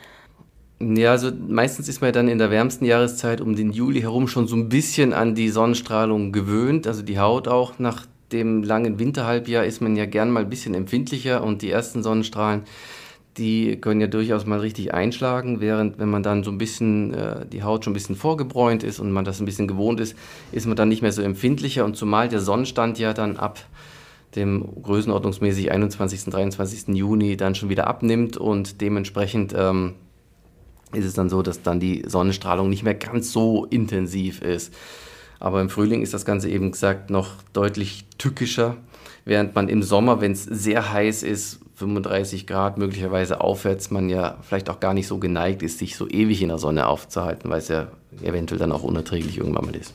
Ja, 0.81 1.13
also 1.13 1.33
meistens 1.33 1.89
ist 1.89 2.03
man 2.03 2.09
ja 2.09 2.13
dann 2.13 2.29
in 2.29 2.37
der 2.37 2.51
wärmsten 2.51 2.85
Jahreszeit 2.85 3.41
um 3.41 3.57
den 3.57 3.73
Juli 3.73 4.03
herum 4.03 4.29
schon 4.29 4.47
so 4.47 4.55
ein 4.55 4.69
bisschen 4.69 5.15
an 5.15 5.35
die 5.35 5.49
Sonnenstrahlung 5.49 6.31
gewöhnt. 6.31 6.87
Also 6.87 7.03
die 7.03 7.19
Haut 7.19 7.49
auch 7.49 7.79
nach 7.79 8.05
dem 8.33 8.63
langen 8.63 8.99
Winterhalbjahr 8.99 9.65
ist 9.65 9.81
man 9.81 9.97
ja 9.97 10.07
gern 10.07 10.31
mal 10.31 10.45
ein 10.45 10.51
bisschen 10.51 10.75
empfindlicher 10.75 11.43
und 11.43 11.63
die 11.63 11.71
ersten 11.71 12.03
Sonnenstrahlen, 12.03 12.63
die 13.39 13.81
können 13.81 14.01
ja 14.01 14.09
durchaus 14.09 14.47
mal 14.47 14.59
richtig 14.59 14.93
einschlagen, 14.93 15.61
während 15.61 15.99
wenn 15.99 16.09
man 16.09 16.23
dann 16.23 16.43
so 16.43 16.51
ein 16.51 16.59
bisschen 16.59 17.15
äh, 17.15 17.47
die 17.47 17.63
Haut 17.63 17.85
schon 17.85 17.93
ein 17.93 17.95
bisschen 17.95 18.17
vorgebräunt 18.17 18.83
ist 18.83 18.99
und 18.99 19.13
man 19.13 19.25
das 19.25 19.41
ein 19.41 19.47
bisschen 19.47 19.69
gewohnt 19.69 20.01
ist, 20.01 20.17
ist 20.53 20.67
man 20.67 20.77
dann 20.77 20.89
nicht 20.89 21.03
mehr 21.03 21.13
so 21.13 21.23
empfindlicher 21.23 21.85
und 21.85 21.97
zumal 21.97 22.29
der 22.29 22.41
Sonnenstand 22.41 22.99
ja 22.99 23.15
dann 23.15 23.37
ab 23.37 23.61
dem 24.35 24.83
größenordnungsmäßig 24.83 25.71
21. 25.71 26.25
23. 26.25 26.95
Juni 26.95 27.37
dann 27.37 27.55
schon 27.55 27.69
wieder 27.69 27.87
abnimmt 27.87 28.37
und 28.37 28.81
dementsprechend 28.81 29.55
ähm, 29.57 29.95
ist 30.93 31.05
es 31.05 31.15
dann 31.15 31.29
so, 31.29 31.43
dass 31.43 31.63
dann 31.63 31.81
die 31.81 32.05
Sonnenstrahlung 32.07 32.69
nicht 32.69 32.83
mehr 32.83 32.95
ganz 32.95 33.33
so 33.33 33.67
intensiv 33.67 34.43
ist. 34.43 34.75
Aber 35.41 35.61
im 35.61 35.71
Frühling 35.71 36.03
ist 36.03 36.15
das 36.15 36.25
Ganze 36.25 36.49
eben 36.49 36.73
gesagt 36.73 37.11
noch 37.11 37.31
deutlich 37.53 38.07
tückischer, 38.19 38.77
während 39.25 39.55
man 39.55 39.69
im 39.69 39.83
Sommer, 39.83 40.21
wenn 40.21 40.33
es 40.33 40.45
sehr 40.45 40.93
heiß 40.93 41.23
ist, 41.23 41.61
35 41.77 42.47
Grad 42.47 42.77
möglicherweise 42.77 43.41
aufwärts, 43.41 43.91
man 43.91 44.09
ja 44.09 44.37
vielleicht 44.43 44.69
auch 44.69 44.81
gar 44.81 44.95
nicht 44.95 45.07
so 45.07 45.19
geneigt 45.19 45.63
ist, 45.63 45.79
sich 45.79 45.97
so 45.97 46.09
ewig 46.09 46.43
in 46.43 46.49
der 46.49 46.59
Sonne 46.59 46.89
aufzuhalten, 46.89 47.51
weil 47.51 47.59
es 47.59 47.69
ja 47.69 47.89
eventuell 48.23 48.59
dann 48.59 48.73
auch 48.73 48.83
unerträglich 48.83 49.39
irgendwann 49.39 49.67
mal 49.67 49.77
ist. 49.77 49.95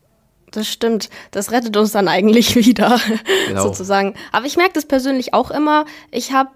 Das 0.52 0.68
stimmt. 0.68 1.10
Das 1.32 1.52
rettet 1.52 1.76
uns 1.76 1.92
dann 1.92 2.08
eigentlich 2.08 2.56
wieder, 2.66 3.00
genau. 3.48 3.64
sozusagen. 3.64 4.14
Aber 4.32 4.46
ich 4.46 4.56
merke 4.56 4.74
das 4.74 4.86
persönlich 4.86 5.34
auch 5.34 5.52
immer. 5.52 5.86
Ich 6.12 6.32
habe 6.32 6.52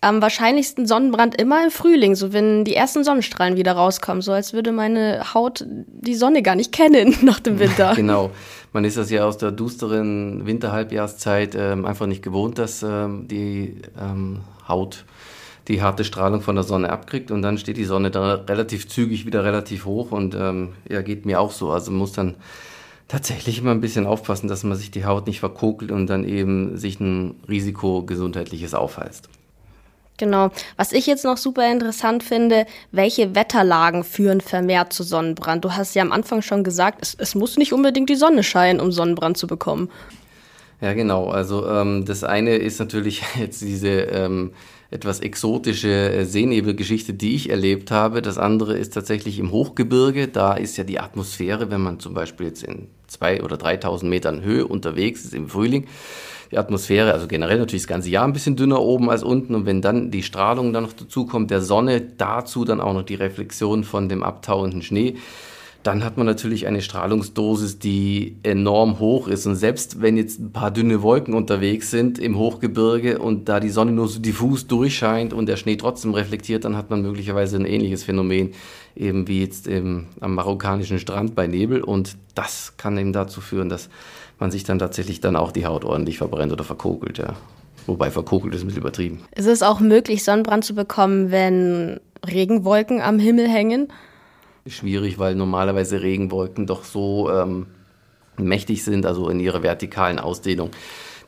am 0.00 0.22
wahrscheinlichsten 0.22 0.86
Sonnenbrand 0.86 1.40
immer 1.40 1.62
im 1.62 1.70
Frühling, 1.70 2.14
so 2.14 2.32
wenn 2.32 2.64
die 2.64 2.74
ersten 2.74 3.04
Sonnenstrahlen 3.04 3.56
wieder 3.56 3.72
rauskommen, 3.72 4.22
so 4.22 4.32
als 4.32 4.52
würde 4.52 4.72
meine 4.72 5.34
Haut 5.34 5.64
die 5.66 6.14
Sonne 6.14 6.42
gar 6.42 6.54
nicht 6.54 6.72
kennen 6.72 7.16
nach 7.22 7.40
dem 7.40 7.58
Winter. 7.58 7.92
genau. 7.96 8.30
Man 8.72 8.84
ist 8.84 8.96
das 8.96 9.10
ja 9.10 9.26
aus 9.26 9.36
der 9.36 9.50
dusteren 9.50 10.46
Winterhalbjahrszeit 10.46 11.54
ähm, 11.54 11.84
einfach 11.84 12.06
nicht 12.06 12.22
gewohnt, 12.22 12.58
dass 12.58 12.82
ähm, 12.82 13.26
die 13.28 13.76
ähm, 14.00 14.40
Haut 14.68 15.04
die 15.68 15.82
harte 15.82 16.04
Strahlung 16.04 16.40
von 16.40 16.54
der 16.56 16.64
Sonne 16.64 16.90
abkriegt 16.90 17.30
und 17.30 17.42
dann 17.42 17.58
steht 17.58 17.76
die 17.76 17.84
Sonne 17.84 18.10
da 18.10 18.34
relativ 18.34 18.88
zügig 18.88 19.26
wieder 19.26 19.44
relativ 19.44 19.84
hoch 19.84 20.10
und 20.10 20.34
ähm, 20.34 20.70
ja, 20.88 21.02
geht 21.02 21.26
mir 21.26 21.40
auch 21.40 21.52
so. 21.52 21.70
Also 21.70 21.92
muss 21.92 22.12
dann 22.12 22.36
tatsächlich 23.06 23.58
immer 23.58 23.72
ein 23.72 23.80
bisschen 23.80 24.06
aufpassen, 24.06 24.48
dass 24.48 24.64
man 24.64 24.76
sich 24.76 24.90
die 24.90 25.04
Haut 25.04 25.26
nicht 25.26 25.40
verkokelt 25.40 25.92
und 25.92 26.06
dann 26.06 26.24
eben 26.24 26.76
sich 26.78 26.98
ein 27.00 27.36
Risiko 27.48 28.02
gesundheitliches 28.02 28.74
aufheizt. 28.74 29.28
Genau. 30.20 30.50
Was 30.76 30.92
ich 30.92 31.06
jetzt 31.06 31.24
noch 31.24 31.38
super 31.38 31.72
interessant 31.72 32.22
finde, 32.22 32.66
welche 32.92 33.34
Wetterlagen 33.34 34.04
führen 34.04 34.42
vermehrt 34.42 34.92
zu 34.92 35.02
Sonnenbrand? 35.02 35.64
Du 35.64 35.72
hast 35.72 35.94
ja 35.94 36.02
am 36.02 36.12
Anfang 36.12 36.42
schon 36.42 36.62
gesagt, 36.62 36.98
es, 37.00 37.16
es 37.18 37.34
muss 37.34 37.56
nicht 37.56 37.72
unbedingt 37.72 38.10
die 38.10 38.16
Sonne 38.16 38.42
scheinen, 38.42 38.80
um 38.80 38.92
Sonnenbrand 38.92 39.38
zu 39.38 39.46
bekommen. 39.46 39.88
Ja, 40.82 40.92
genau. 40.92 41.30
Also 41.30 41.66
ähm, 41.66 42.04
das 42.04 42.22
eine 42.22 42.56
ist 42.56 42.78
natürlich 42.78 43.22
jetzt 43.38 43.62
diese 43.62 43.88
ähm, 43.88 44.52
etwas 44.90 45.20
exotische 45.20 46.12
äh, 46.12 46.24
Seenebelgeschichte, 46.26 47.14
die 47.14 47.34
ich 47.34 47.48
erlebt 47.48 47.90
habe. 47.90 48.20
Das 48.20 48.36
andere 48.36 48.76
ist 48.76 48.92
tatsächlich 48.92 49.38
im 49.38 49.52
Hochgebirge. 49.52 50.28
Da 50.28 50.52
ist 50.52 50.76
ja 50.76 50.84
die 50.84 51.00
Atmosphäre, 51.00 51.70
wenn 51.70 51.80
man 51.80 51.98
zum 51.98 52.12
Beispiel 52.12 52.48
jetzt 52.48 52.62
in 52.62 52.88
zwei 53.06 53.42
oder 53.42 53.56
3000 53.56 54.10
Metern 54.10 54.42
Höhe 54.42 54.66
unterwegs 54.66 55.24
ist 55.24 55.32
im 55.32 55.48
Frühling, 55.48 55.86
die 56.50 56.58
Atmosphäre, 56.58 57.12
also 57.12 57.28
generell 57.28 57.58
natürlich 57.58 57.82
das 57.82 57.88
ganze 57.88 58.10
Jahr 58.10 58.24
ein 58.24 58.32
bisschen 58.32 58.56
dünner 58.56 58.80
oben 58.80 59.08
als 59.08 59.22
unten. 59.22 59.54
Und 59.54 59.66
wenn 59.66 59.82
dann 59.82 60.10
die 60.10 60.22
Strahlung 60.22 60.72
dann 60.72 60.84
noch 60.84 60.92
dazu 60.92 61.26
kommt, 61.26 61.50
der 61.50 61.60
Sonne, 61.60 62.00
dazu 62.00 62.64
dann 62.64 62.80
auch 62.80 62.92
noch 62.92 63.04
die 63.04 63.14
Reflexion 63.14 63.84
von 63.84 64.08
dem 64.08 64.22
abtauenden 64.22 64.82
Schnee, 64.82 65.16
dann 65.82 66.04
hat 66.04 66.18
man 66.18 66.26
natürlich 66.26 66.66
eine 66.66 66.82
Strahlungsdosis, 66.82 67.78
die 67.78 68.36
enorm 68.42 68.98
hoch 68.98 69.28
ist. 69.28 69.46
Und 69.46 69.56
selbst 69.56 70.02
wenn 70.02 70.18
jetzt 70.18 70.38
ein 70.38 70.52
paar 70.52 70.70
dünne 70.70 71.00
Wolken 71.00 71.32
unterwegs 71.32 71.90
sind 71.90 72.18
im 72.18 72.36
Hochgebirge 72.36 73.18
und 73.18 73.48
da 73.48 73.60
die 73.60 73.70
Sonne 73.70 73.92
nur 73.92 74.08
so 74.08 74.20
diffus 74.20 74.66
durchscheint 74.66 75.32
und 75.32 75.46
der 75.46 75.56
Schnee 75.56 75.76
trotzdem 75.76 76.12
reflektiert, 76.12 76.66
dann 76.66 76.76
hat 76.76 76.90
man 76.90 77.00
möglicherweise 77.00 77.56
ein 77.56 77.64
ähnliches 77.64 78.04
Phänomen, 78.04 78.52
eben 78.94 79.26
wie 79.26 79.40
jetzt 79.40 79.66
im, 79.66 80.06
am 80.20 80.34
marokkanischen 80.34 80.98
Strand 80.98 81.34
bei 81.34 81.46
Nebel. 81.46 81.82
Und 81.82 82.18
das 82.34 82.74
kann 82.76 82.98
eben 82.98 83.14
dazu 83.14 83.40
führen, 83.40 83.70
dass 83.70 83.88
man 84.40 84.50
sich 84.50 84.64
dann 84.64 84.78
tatsächlich 84.78 85.20
dann 85.20 85.36
auch 85.36 85.52
die 85.52 85.66
Haut 85.66 85.84
ordentlich 85.84 86.18
verbrennt 86.18 86.52
oder 86.52 86.64
verkokelt, 86.64 87.18
ja. 87.18 87.34
Wobei 87.86 88.10
verkokelt 88.10 88.54
ist 88.54 88.62
ein 88.62 88.66
bisschen 88.66 88.82
übertrieben. 88.82 89.22
Ist 89.34 89.46
es 89.46 89.62
auch 89.62 89.80
möglich, 89.80 90.24
Sonnenbrand 90.24 90.64
zu 90.64 90.74
bekommen, 90.74 91.30
wenn 91.30 92.00
Regenwolken 92.26 93.00
am 93.00 93.18
Himmel 93.18 93.48
hängen? 93.48 93.88
Schwierig, 94.66 95.18
weil 95.18 95.34
normalerweise 95.34 96.02
Regenwolken 96.02 96.66
doch 96.66 96.84
so 96.84 97.30
ähm, 97.30 97.66
mächtig 98.36 98.84
sind, 98.84 99.06
also 99.06 99.28
in 99.28 99.40
ihrer 99.40 99.62
vertikalen 99.62 100.18
Ausdehnung. 100.18 100.70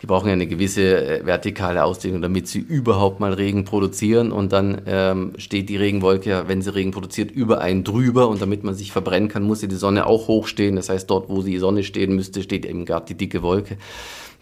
Die 0.03 0.07
brauchen 0.07 0.27
ja 0.27 0.33
eine 0.33 0.49
gewisse 0.49 1.21
äh, 1.21 1.25
vertikale 1.25 1.85
Ausdehnung, 1.85 2.23
damit 2.23 2.49
sie 2.49 2.59
überhaupt 2.59 3.21
mal 3.21 3.33
Regen 3.33 3.65
produzieren. 3.65 4.33
Und 4.33 4.53
dann 4.53 4.83
ähm, 4.87 5.35
steht 5.39 5.69
die 5.69 5.77
Regenwolke, 5.77 6.45
wenn 6.49 6.61
sie 6.61 6.75
Regen 6.75 6.91
produziert, 6.91 7.31
über 7.31 7.61
einen 7.61 7.85
drüber. 7.85 8.29
Und 8.29 8.43
damit 8.43 8.65
man 8.65 8.75
sich 8.75 8.91
verbrennen 8.91 9.29
kann, 9.29 9.45
muss 9.45 9.61
sie 9.61 9.69
die 9.69 9.77
Sonne 9.77 10.07
auch 10.07 10.27
hochstehen. 10.27 10.75
Das 10.75 10.89
heißt, 10.89 11.09
dort, 11.09 11.29
wo 11.29 11.43
die 11.43 11.59
Sonne 11.59 11.85
stehen 11.85 12.17
müsste, 12.17 12.43
steht 12.43 12.67
eben 12.67 12.85
gerade 12.85 13.07
die 13.07 13.15
dicke 13.15 13.43
Wolke. 13.43 13.77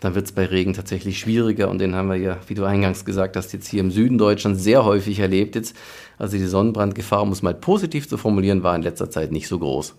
Dann 0.01 0.15
wird 0.15 0.25
es 0.25 0.33
bei 0.33 0.47
Regen 0.47 0.73
tatsächlich 0.73 1.19
schwieriger. 1.19 1.69
Und 1.69 1.79
den 1.79 1.95
haben 1.95 2.09
wir 2.09 2.17
ja, 2.17 2.39
wie 2.47 2.55
du 2.55 2.65
eingangs 2.65 3.05
gesagt 3.05 3.37
hast, 3.37 3.53
jetzt 3.53 3.69
hier 3.69 3.81
im 3.81 3.91
Süden 3.91 4.17
Deutschlands 4.17 4.65
sehr 4.65 4.87
häufig 4.87 5.19
erlebt. 5.19 5.57
Jetzt, 5.57 5.77
also 6.17 6.39
die 6.39 6.47
Sonnenbrandgefahr, 6.47 7.21
um 7.21 7.33
es 7.33 7.43
mal 7.43 7.55
positiv 7.55 8.09
zu 8.09 8.17
formulieren, 8.17 8.63
war 8.63 8.75
in 8.75 8.81
letzter 8.81 9.11
Zeit 9.11 9.31
nicht 9.31 9.47
so 9.47 9.59
groß. 9.59 9.95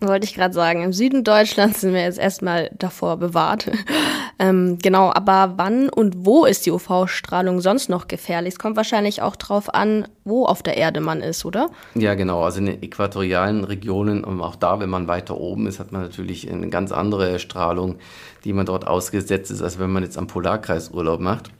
Wollte 0.00 0.26
ich 0.26 0.34
gerade 0.34 0.52
sagen, 0.52 0.82
im 0.82 0.92
Süden 0.92 1.24
Deutschlands 1.24 1.80
sind 1.80 1.94
wir 1.94 2.02
jetzt 2.02 2.18
erstmal 2.18 2.70
davor 2.76 3.16
bewahrt. 3.16 3.70
ähm, 4.38 4.78
genau, 4.82 5.12
aber 5.14 5.54
wann 5.56 5.88
und 5.88 6.26
wo 6.26 6.44
ist 6.44 6.66
die 6.66 6.72
UV-Strahlung 6.72 7.60
sonst 7.60 7.88
noch 7.88 8.08
gefährlich? 8.08 8.54
Es 8.54 8.58
kommt 8.58 8.76
wahrscheinlich 8.76 9.22
auch 9.22 9.36
drauf 9.36 9.72
an, 9.72 10.08
wo 10.24 10.46
auf 10.46 10.62
der 10.62 10.76
Erde 10.76 11.00
man 11.00 11.20
ist, 11.20 11.44
oder? 11.44 11.70
Ja, 11.94 12.14
genau. 12.14 12.42
Also 12.42 12.58
in 12.58 12.66
den 12.66 12.82
äquatorialen 12.82 13.64
Regionen 13.64 14.24
und 14.24 14.40
auch 14.40 14.56
da, 14.56 14.80
wenn 14.80 14.90
man 14.90 15.06
weiter 15.08 15.38
oben 15.38 15.66
ist, 15.66 15.78
hat 15.78 15.92
man 15.92 16.02
natürlich 16.02 16.50
eine 16.50 16.68
ganz 16.68 16.92
andere 16.92 17.38
Strahlung, 17.38 17.96
die 18.44 18.52
man 18.52 18.66
dort 18.66 18.86
ausgesetzt 18.86 19.50
ist, 19.50 19.62
als 19.62 19.78
wenn 19.78 19.90
man 19.90 20.02
jetzt 20.02 20.18
am 20.18 20.26
Polarkreis 20.26 20.90
Urlaub 20.90 21.20
macht. 21.20 21.50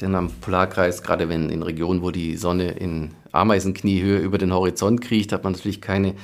Denn 0.00 0.14
am 0.14 0.30
Polarkreis, 0.30 1.02
gerade 1.02 1.28
wenn 1.28 1.48
in 1.48 1.62
Regionen, 1.62 2.02
wo 2.02 2.10
die 2.10 2.36
Sonne 2.36 2.72
in 2.72 3.12
Ameisenkniehöhe 3.32 4.18
über 4.18 4.36
den 4.36 4.52
Horizont 4.52 5.00
kriecht, 5.00 5.32
hat 5.32 5.44
man 5.44 5.52
natürlich 5.54 5.80
keine 5.80 6.14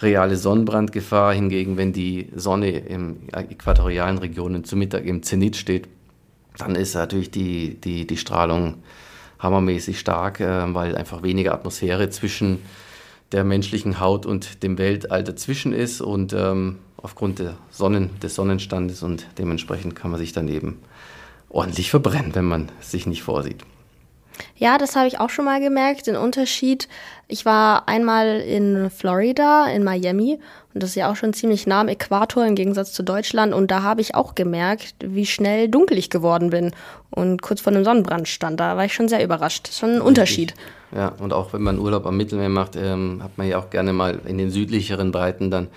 reale 0.00 0.36
Sonnenbrandgefahr. 0.36 1.34
Hingegen, 1.34 1.76
wenn 1.76 1.92
die 1.92 2.28
Sonne 2.34 2.70
in 2.70 3.28
äquatorialen 3.32 4.18
Regionen 4.18 4.64
zu 4.64 4.76
Mittag 4.76 5.04
im 5.04 5.22
Zenit 5.22 5.56
steht, 5.56 5.88
dann 6.58 6.74
ist 6.74 6.94
natürlich 6.94 7.30
die, 7.30 7.80
die, 7.80 8.06
die 8.06 8.16
Strahlung 8.16 8.82
hammermäßig 9.38 9.98
stark, 9.98 10.40
äh, 10.40 10.74
weil 10.74 10.96
einfach 10.96 11.22
weniger 11.22 11.54
Atmosphäre 11.54 12.10
zwischen 12.10 12.58
der 13.32 13.44
menschlichen 13.44 14.00
Haut 14.00 14.26
und 14.26 14.62
dem 14.62 14.76
Weltall 14.76 15.24
dazwischen 15.24 15.72
ist 15.72 16.00
und 16.00 16.32
ähm, 16.32 16.78
aufgrund 16.96 17.38
der 17.38 17.56
Sonnen, 17.70 18.10
des 18.20 18.34
Sonnenstandes 18.34 19.02
und 19.02 19.26
dementsprechend 19.38 19.94
kann 19.94 20.10
man 20.10 20.18
sich 20.18 20.32
daneben 20.32 20.78
ordentlich 21.48 21.90
verbrennen, 21.90 22.34
wenn 22.34 22.44
man 22.44 22.70
sich 22.80 23.06
nicht 23.06 23.22
vorsieht. 23.22 23.64
Ja, 24.56 24.78
das 24.78 24.96
habe 24.96 25.06
ich 25.06 25.20
auch 25.20 25.30
schon 25.30 25.44
mal 25.44 25.60
gemerkt, 25.60 26.06
den 26.06 26.16
Unterschied. 26.16 26.88
Ich 27.28 27.44
war 27.44 27.88
einmal 27.88 28.40
in 28.40 28.90
Florida, 28.90 29.66
in 29.66 29.84
Miami, 29.84 30.38
und 30.72 30.82
das 30.82 30.90
ist 30.90 30.96
ja 30.96 31.10
auch 31.10 31.16
schon 31.16 31.32
ziemlich 31.32 31.66
nah 31.66 31.80
am 31.80 31.88
Äquator 31.88 32.46
im 32.46 32.54
Gegensatz 32.54 32.92
zu 32.92 33.02
Deutschland. 33.02 33.52
Und 33.52 33.70
da 33.70 33.82
habe 33.82 34.00
ich 34.00 34.14
auch 34.14 34.36
gemerkt, 34.36 34.94
wie 35.00 35.26
schnell 35.26 35.68
dunkel 35.68 35.98
ich 35.98 36.10
geworden 36.10 36.50
bin 36.50 36.72
und 37.10 37.42
kurz 37.42 37.60
vor 37.60 37.72
einem 37.72 37.84
Sonnenbrand 37.84 38.28
stand. 38.28 38.60
Da 38.60 38.76
war 38.76 38.84
ich 38.84 38.94
schon 38.94 39.08
sehr 39.08 39.24
überrascht. 39.24 39.64
Das 39.64 39.72
ist 39.72 39.80
schon 39.80 39.96
ein 39.96 40.00
Unterschied. 40.00 40.54
Ja, 40.94 41.08
und 41.18 41.32
auch 41.32 41.52
wenn 41.52 41.62
man 41.62 41.78
Urlaub 41.78 42.06
am 42.06 42.16
Mittelmeer 42.16 42.48
macht, 42.48 42.76
ähm, 42.76 43.20
hat 43.22 43.36
man 43.36 43.48
ja 43.48 43.58
auch 43.58 43.70
gerne 43.70 43.92
mal 43.92 44.20
in 44.26 44.38
den 44.38 44.50
südlicheren 44.50 45.10
Breiten 45.10 45.50
dann 45.50 45.68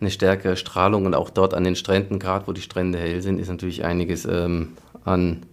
eine 0.00 0.10
stärkere 0.10 0.56
Strahlung. 0.56 1.04
Und 1.04 1.14
auch 1.14 1.28
dort 1.28 1.52
an 1.52 1.64
den 1.64 1.76
Stränden, 1.76 2.18
gerade 2.18 2.46
wo 2.46 2.52
die 2.52 2.62
Strände 2.62 2.98
hell 2.98 3.20
sind, 3.20 3.38
ist 3.38 3.48
natürlich 3.48 3.84
einiges 3.84 4.24
ähm, 4.24 4.72
an 5.04 5.44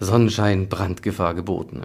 Sonnenschein, 0.00 0.68
Brandgefahr 0.68 1.34
geboten. 1.34 1.82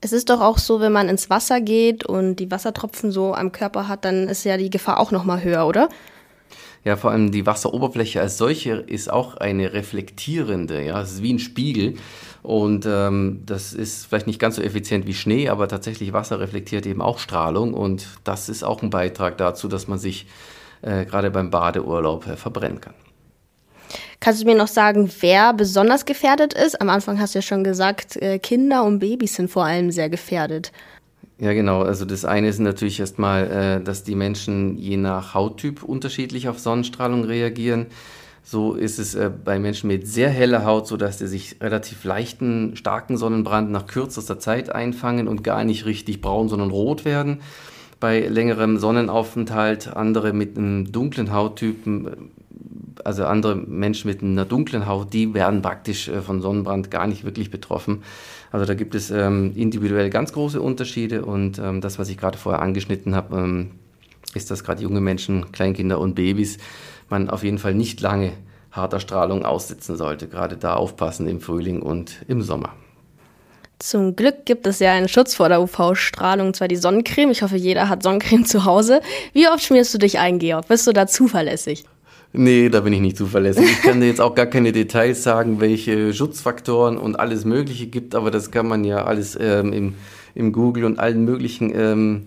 Es 0.00 0.12
ist 0.12 0.30
doch 0.30 0.40
auch 0.40 0.58
so, 0.58 0.80
wenn 0.80 0.92
man 0.92 1.08
ins 1.08 1.30
Wasser 1.30 1.60
geht 1.60 2.04
und 2.04 2.36
die 2.36 2.50
Wassertropfen 2.50 3.10
so 3.10 3.34
am 3.34 3.52
Körper 3.52 3.88
hat, 3.88 4.04
dann 4.04 4.28
ist 4.28 4.44
ja 4.44 4.56
die 4.56 4.70
Gefahr 4.70 5.00
auch 5.00 5.10
noch 5.10 5.24
mal 5.24 5.42
höher, 5.42 5.66
oder? 5.66 5.88
Ja, 6.84 6.96
vor 6.96 7.10
allem 7.10 7.32
die 7.32 7.44
Wasseroberfläche 7.44 8.20
als 8.20 8.38
solche 8.38 8.74
ist 8.74 9.10
auch 9.10 9.36
eine 9.38 9.72
reflektierende, 9.72 10.84
ja, 10.84 11.00
es 11.00 11.14
ist 11.14 11.22
wie 11.22 11.32
ein 11.32 11.40
Spiegel. 11.40 11.94
Und 12.44 12.86
ähm, 12.86 13.42
das 13.44 13.72
ist 13.72 14.06
vielleicht 14.06 14.28
nicht 14.28 14.38
ganz 14.38 14.54
so 14.54 14.62
effizient 14.62 15.04
wie 15.08 15.14
Schnee, 15.14 15.48
aber 15.48 15.66
tatsächlich 15.66 16.12
Wasser 16.12 16.38
reflektiert 16.38 16.86
eben 16.86 17.02
auch 17.02 17.18
Strahlung 17.18 17.74
und 17.74 18.06
das 18.22 18.48
ist 18.48 18.62
auch 18.62 18.82
ein 18.82 18.90
Beitrag 18.90 19.36
dazu, 19.36 19.66
dass 19.66 19.88
man 19.88 19.98
sich 19.98 20.28
äh, 20.82 21.04
gerade 21.04 21.32
beim 21.32 21.50
Badeurlaub 21.50 22.28
äh, 22.28 22.36
verbrennen 22.36 22.80
kann. 22.80 22.94
Kannst 24.26 24.42
du 24.42 24.46
mir 24.46 24.56
noch 24.56 24.66
sagen, 24.66 25.08
wer 25.20 25.52
besonders 25.52 26.04
gefährdet 26.04 26.52
ist? 26.52 26.80
Am 26.80 26.88
Anfang 26.88 27.20
hast 27.20 27.36
du 27.36 27.38
ja 27.38 27.42
schon 27.42 27.62
gesagt, 27.62 28.16
äh, 28.16 28.40
Kinder 28.40 28.82
und 28.82 28.98
Babys 28.98 29.36
sind 29.36 29.48
vor 29.48 29.64
allem 29.64 29.92
sehr 29.92 30.10
gefährdet. 30.10 30.72
Ja, 31.38 31.52
genau. 31.52 31.82
Also 31.82 32.04
das 32.04 32.24
eine 32.24 32.48
ist 32.48 32.58
natürlich 32.58 32.98
erstmal, 32.98 33.46
äh, 33.46 33.84
dass 33.84 34.02
die 34.02 34.16
Menschen 34.16 34.78
je 34.78 34.96
nach 34.96 35.34
Hauttyp 35.34 35.84
unterschiedlich 35.84 36.48
auf 36.48 36.58
Sonnenstrahlung 36.58 37.22
reagieren. 37.22 37.86
So 38.42 38.74
ist 38.74 38.98
es 38.98 39.14
äh, 39.14 39.30
bei 39.30 39.60
Menschen 39.60 39.86
mit 39.86 40.08
sehr 40.08 40.30
heller 40.30 40.64
Haut, 40.64 40.88
so 40.88 40.96
dass 40.96 41.20
sie 41.20 41.28
sich 41.28 41.58
relativ 41.60 42.02
leichten, 42.02 42.74
starken 42.74 43.18
Sonnenbrand 43.18 43.70
nach 43.70 43.86
kürzester 43.86 44.40
Zeit 44.40 44.74
einfangen 44.74 45.28
und 45.28 45.44
gar 45.44 45.62
nicht 45.62 45.86
richtig 45.86 46.20
braun, 46.20 46.48
sondern 46.48 46.70
rot 46.72 47.04
werden. 47.04 47.42
Bei 48.00 48.26
längerem 48.26 48.78
Sonnenaufenthalt 48.78 49.96
andere 49.96 50.32
mit 50.32 50.58
einem 50.58 50.90
dunklen 50.90 51.32
Hauttypen 51.32 52.32
also 53.06 53.24
andere 53.24 53.54
Menschen 53.54 54.10
mit 54.10 54.22
einer 54.22 54.44
dunklen 54.44 54.86
Haut, 54.86 55.12
die 55.12 55.32
werden 55.32 55.62
praktisch 55.62 56.08
äh, 56.08 56.20
von 56.20 56.42
Sonnenbrand 56.42 56.90
gar 56.90 57.06
nicht 57.06 57.24
wirklich 57.24 57.50
betroffen. 57.50 58.02
Also 58.50 58.66
da 58.66 58.74
gibt 58.74 58.94
es 58.94 59.10
ähm, 59.10 59.52
individuell 59.54 60.10
ganz 60.10 60.32
große 60.32 60.60
Unterschiede 60.60 61.24
und 61.24 61.58
ähm, 61.58 61.80
das, 61.80 61.98
was 61.98 62.08
ich 62.08 62.18
gerade 62.18 62.36
vorher 62.36 62.62
angeschnitten 62.62 63.14
habe, 63.14 63.36
ähm, 63.36 63.70
ist, 64.34 64.50
dass 64.50 64.64
gerade 64.64 64.82
junge 64.82 65.00
Menschen, 65.00 65.52
Kleinkinder 65.52 65.98
und 65.98 66.14
Babys 66.14 66.58
man 67.08 67.30
auf 67.30 67.44
jeden 67.44 67.58
Fall 67.58 67.74
nicht 67.74 68.00
lange 68.00 68.32
harter 68.72 69.00
Strahlung 69.00 69.44
aussetzen 69.44 69.96
sollte. 69.96 70.26
Gerade 70.28 70.56
da 70.56 70.74
aufpassen 70.74 71.28
im 71.28 71.40
Frühling 71.40 71.82
und 71.82 72.24
im 72.28 72.42
Sommer. 72.42 72.74
Zum 73.78 74.16
Glück 74.16 74.46
gibt 74.46 74.66
es 74.66 74.78
ja 74.78 74.92
einen 74.92 75.08
Schutz 75.08 75.34
vor 75.34 75.48
der 75.48 75.60
UV-Strahlung, 75.60 76.54
zwar 76.54 76.66
die 76.66 76.76
Sonnencreme. 76.76 77.30
Ich 77.30 77.42
hoffe, 77.42 77.56
jeder 77.56 77.88
hat 77.88 78.02
Sonnencreme 78.02 78.46
zu 78.46 78.64
Hause. 78.64 79.00
Wie 79.32 79.48
oft 79.48 79.62
schmierst 79.62 79.92
du 79.92 79.98
dich 79.98 80.18
ein, 80.18 80.38
Georg? 80.38 80.66
Bist 80.68 80.86
du 80.86 80.92
da 80.92 81.06
zuverlässig? 81.06 81.84
Nee, 82.38 82.68
da 82.68 82.80
bin 82.80 82.92
ich 82.92 83.00
nicht 83.00 83.16
zuverlässig. 83.16 83.64
Ich 83.64 83.82
kann 83.82 84.00
dir 84.00 84.08
jetzt 84.08 84.20
auch 84.20 84.34
gar 84.34 84.44
keine 84.44 84.72
Details 84.72 85.22
sagen, 85.22 85.58
welche 85.60 86.12
Schutzfaktoren 86.12 86.98
und 86.98 87.18
alles 87.18 87.46
Mögliche 87.46 87.86
gibt, 87.86 88.14
aber 88.14 88.30
das 88.30 88.50
kann 88.50 88.68
man 88.68 88.84
ja 88.84 89.04
alles 89.04 89.38
ähm, 89.40 89.72
im, 89.72 89.94
im 90.34 90.52
Google 90.52 90.84
und 90.84 90.98
allen 90.98 91.24
möglichen 91.24 91.72
ähm, 91.74 92.24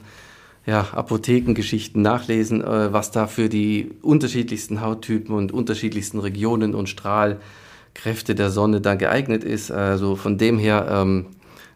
ja, 0.66 0.88
Apothekengeschichten 0.94 2.02
nachlesen, 2.02 2.64
äh, 2.64 2.92
was 2.92 3.12
da 3.12 3.28
für 3.28 3.50
die 3.50 3.92
unterschiedlichsten 4.02 4.82
Hauttypen 4.82 5.36
und 5.36 5.52
unterschiedlichsten 5.52 6.20
Regionen 6.20 6.74
und 6.74 6.90
Strahlkräfte 6.90 8.34
der 8.34 8.50
Sonne 8.50 8.82
da 8.82 8.96
geeignet 8.96 9.44
ist. 9.44 9.72
Also 9.72 10.16
von 10.16 10.40
dem 10.40 10.58
her 10.58 10.88
ähm, 10.90 11.28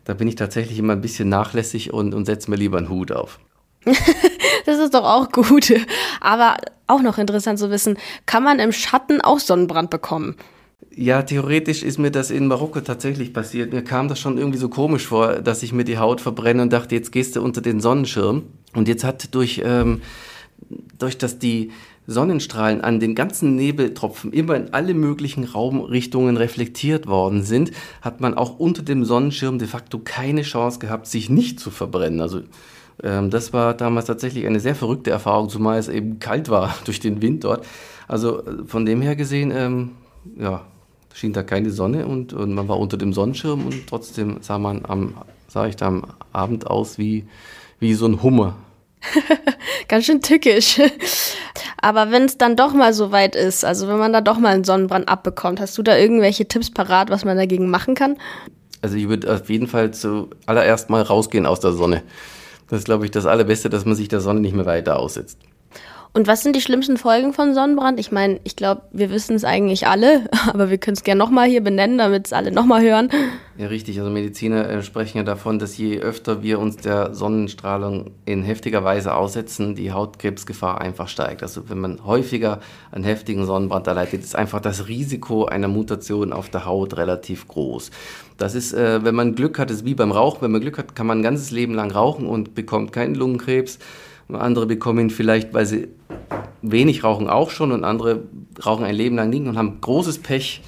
da 0.05 0.13
bin 0.13 0.27
ich 0.27 0.35
tatsächlich 0.35 0.79
immer 0.79 0.93
ein 0.93 1.01
bisschen 1.01 1.29
nachlässig 1.29 1.93
und, 1.93 2.13
und 2.13 2.25
setze 2.25 2.49
mir 2.49 2.57
lieber 2.57 2.77
einen 2.77 2.89
Hut 2.89 3.11
auf. 3.11 3.39
das 4.65 4.79
ist 4.79 4.93
doch 4.93 5.03
auch 5.03 5.31
gut. 5.31 5.73
Aber 6.21 6.57
auch 6.87 7.01
noch 7.01 7.17
interessant 7.17 7.59
zu 7.59 7.69
wissen, 7.69 7.97
kann 8.25 8.43
man 8.43 8.59
im 8.59 8.71
Schatten 8.71 9.21
auch 9.21 9.39
Sonnenbrand 9.39 9.89
bekommen? 9.89 10.35
Ja, 10.95 11.23
theoretisch 11.23 11.81
ist 11.81 11.97
mir 11.97 12.11
das 12.11 12.29
in 12.29 12.47
Marokko 12.47 12.81
tatsächlich 12.81 13.33
passiert. 13.33 13.73
Mir 13.73 13.83
kam 13.83 14.09
das 14.09 14.19
schon 14.19 14.37
irgendwie 14.37 14.59
so 14.59 14.69
komisch 14.69 15.07
vor, 15.07 15.35
dass 15.41 15.63
ich 15.63 15.73
mir 15.73 15.85
die 15.85 15.97
Haut 15.97 16.21
verbrenne 16.21 16.61
und 16.61 16.71
dachte, 16.71 16.93
jetzt 16.93 17.11
gehst 17.11 17.35
du 17.35 17.41
unter 17.41 17.61
den 17.61 17.79
Sonnenschirm. 17.79 18.43
Und 18.75 18.87
jetzt 18.87 19.03
hat 19.03 19.33
durch, 19.33 19.61
ähm, 19.65 20.01
durch 20.99 21.17
dass 21.17 21.39
die 21.39 21.71
Sonnenstrahlen 22.05 22.81
an 22.81 22.99
den 22.99 23.15
ganzen 23.15 23.55
Nebeltropfen 23.55 24.33
immer 24.33 24.55
in 24.55 24.73
alle 24.73 24.93
möglichen 24.93 25.45
Raumrichtungen 25.45 26.37
reflektiert 26.37 27.07
worden 27.07 27.43
sind, 27.43 27.71
hat 28.01 28.19
man 28.19 28.33
auch 28.33 28.59
unter 28.59 28.83
dem 28.83 29.05
Sonnenschirm 29.05 29.57
de 29.57 29.67
facto 29.67 29.99
keine 29.99 30.41
Chance 30.41 30.79
gehabt, 30.79 31.07
sich 31.07 31.29
nicht 31.29 31.59
zu 31.59 31.71
verbrennen. 31.71 32.19
Also 32.19 32.41
das 32.99 33.53
war 33.53 33.73
damals 33.73 34.05
tatsächlich 34.05 34.45
eine 34.45 34.59
sehr 34.59 34.75
verrückte 34.75 35.11
Erfahrung, 35.11 35.49
zumal 35.49 35.79
es 35.79 35.87
eben 35.87 36.19
kalt 36.19 36.49
war 36.49 36.75
durch 36.85 36.99
den 36.99 37.21
Wind 37.21 37.43
dort. 37.43 37.65
Also 38.07 38.45
äh, 38.45 38.65
von 38.65 38.85
dem 38.85 39.01
her 39.01 39.15
gesehen, 39.15 39.51
ähm, 39.51 39.91
ja, 40.37 40.61
schien 41.13 41.33
da 41.33 41.43
keine 41.43 41.71
Sonne 41.71 42.05
und, 42.07 42.33
und 42.33 42.53
man 42.53 42.67
war 42.67 42.79
unter 42.79 42.97
dem 42.97 43.13
Sonnenschirm 43.13 43.65
und 43.65 43.87
trotzdem 43.87 44.37
sah 44.41 44.57
man 44.57 44.85
am, 44.85 45.15
sah 45.47 45.67
ich 45.67 45.75
da 45.75 45.87
am 45.87 46.05
Abend 46.31 46.67
aus 46.67 46.97
wie, 46.97 47.25
wie 47.79 47.93
so 47.93 48.05
ein 48.07 48.23
Hummer. 48.23 48.55
Ganz 49.87 50.05
schön 50.05 50.21
tückisch. 50.21 50.79
Aber 51.81 52.11
wenn 52.11 52.23
es 52.23 52.37
dann 52.37 52.55
doch 52.55 52.73
mal 52.73 52.93
so 52.93 53.11
weit 53.11 53.35
ist, 53.35 53.65
also 53.65 53.87
wenn 53.87 53.97
man 53.97 54.13
da 54.13 54.21
doch 54.21 54.39
mal 54.39 54.53
einen 54.53 54.63
Sonnenbrand 54.63 55.09
abbekommt, 55.09 55.59
hast 55.59 55.77
du 55.77 55.83
da 55.83 55.97
irgendwelche 55.97 56.47
Tipps 56.47 56.71
parat, 56.71 57.09
was 57.09 57.25
man 57.25 57.37
dagegen 57.37 57.69
machen 57.69 57.93
kann? 57.93 58.17
Also 58.81 58.95
ich 58.95 59.07
würde 59.09 59.33
auf 59.33 59.49
jeden 59.49 59.67
Fall 59.67 59.91
zuallererst 59.91 60.89
mal 60.89 61.01
rausgehen 61.01 61.45
aus 61.45 61.59
der 61.59 61.73
Sonne. 61.73 62.03
Das 62.67 62.79
ist, 62.79 62.85
glaube 62.85 63.05
ich, 63.05 63.11
das 63.11 63.25
Allerbeste, 63.25 63.69
dass 63.69 63.85
man 63.85 63.95
sich 63.95 64.07
der 64.07 64.21
Sonne 64.21 64.39
nicht 64.39 64.55
mehr 64.55 64.65
weiter 64.65 64.97
aussetzt. 64.97 65.37
Und 66.15 66.27
was 66.27 66.43
sind 66.43 66.55
die 66.55 66.61
schlimmsten 66.61 66.97
Folgen 66.97 67.33
von 67.33 67.55
Sonnenbrand? 67.55 67.99
Ich 67.99 68.11
meine, 68.11 68.39
ich 68.43 68.55
glaube, 68.55 68.83
wir 68.91 69.09
wissen 69.09 69.35
es 69.35 69.43
eigentlich 69.43 69.87
alle, 69.87 70.29
aber 70.47 70.69
wir 70.69 70.77
können 70.77 70.95
es 70.95 71.03
gerne 71.03 71.17
nochmal 71.17 71.49
hier 71.49 71.63
benennen, 71.63 71.97
damit 71.97 72.27
es 72.27 72.33
alle 72.33 72.51
nochmal 72.51 72.83
hören. 72.83 73.09
Ja, 73.57 73.67
richtig. 73.67 73.97
Also 73.97 74.11
Mediziner 74.11 74.69
äh, 74.69 74.83
sprechen 74.83 75.17
ja 75.17 75.23
davon, 75.23 75.57
dass 75.57 75.75
je 75.75 75.99
öfter 75.99 76.43
wir 76.43 76.59
uns 76.59 76.77
der 76.77 77.15
Sonnenstrahlung 77.15 78.11
in 78.25 78.43
heftiger 78.43 78.83
Weise 78.83 79.15
aussetzen, 79.15 79.73
die 79.73 79.91
Hautkrebsgefahr 79.91 80.79
einfach 80.79 81.07
steigt. 81.07 81.41
Also 81.41 81.67
wenn 81.69 81.79
man 81.79 82.05
häufiger 82.05 82.59
einen 82.91 83.03
heftigen 83.03 83.47
Sonnenbrand 83.47 83.87
erleidet, 83.87 84.23
ist 84.23 84.35
einfach 84.35 84.59
das 84.59 84.87
Risiko 84.87 85.45
einer 85.45 85.67
Mutation 85.67 86.31
auf 86.31 86.47
der 86.49 86.65
Haut 86.65 86.95
relativ 86.95 87.47
groß. 87.47 87.89
Das 88.37 88.53
ist, 88.53 88.73
äh, 88.73 89.03
wenn 89.03 89.15
man 89.15 89.33
Glück 89.33 89.57
hat, 89.57 89.71
ist 89.71 89.83
wie 89.83 89.95
beim 89.95 90.11
Rauchen. 90.11 90.43
Wenn 90.43 90.51
man 90.51 90.61
Glück 90.61 90.77
hat, 90.77 90.95
kann 90.95 91.07
man 91.07 91.19
ein 91.19 91.23
ganzes 91.23 91.49
Leben 91.49 91.73
lang 91.73 91.89
rauchen 91.89 92.27
und 92.27 92.53
bekommt 92.53 92.91
keinen 92.91 93.15
Lungenkrebs. 93.15 93.79
Andere 94.35 94.65
bekommen 94.65 94.99
ihn 94.99 95.09
vielleicht, 95.09 95.53
weil 95.53 95.65
sie 95.65 95.87
wenig 96.61 97.03
rauchen, 97.03 97.27
auch 97.27 97.49
schon 97.49 97.71
und 97.71 97.83
andere 97.83 98.23
rauchen 98.65 98.85
ein 98.85 98.95
Leben 98.95 99.15
lang 99.15 99.29
nicht 99.29 99.45
und 99.45 99.57
haben 99.57 99.81
großes 99.81 100.19
Pech, 100.19 100.61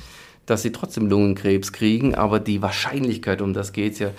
dass 0.46 0.62
sie 0.62 0.72
trotzdem 0.72 1.08
Lungenkrebs 1.08 1.72
kriegen. 1.72 2.16
Aber 2.16 2.40
die 2.40 2.62
Wahrscheinlichkeit, 2.62 3.42
um 3.42 3.54
das 3.54 3.74
geht 3.74 3.94
es 3.94 4.00
ja, 4.00 4.12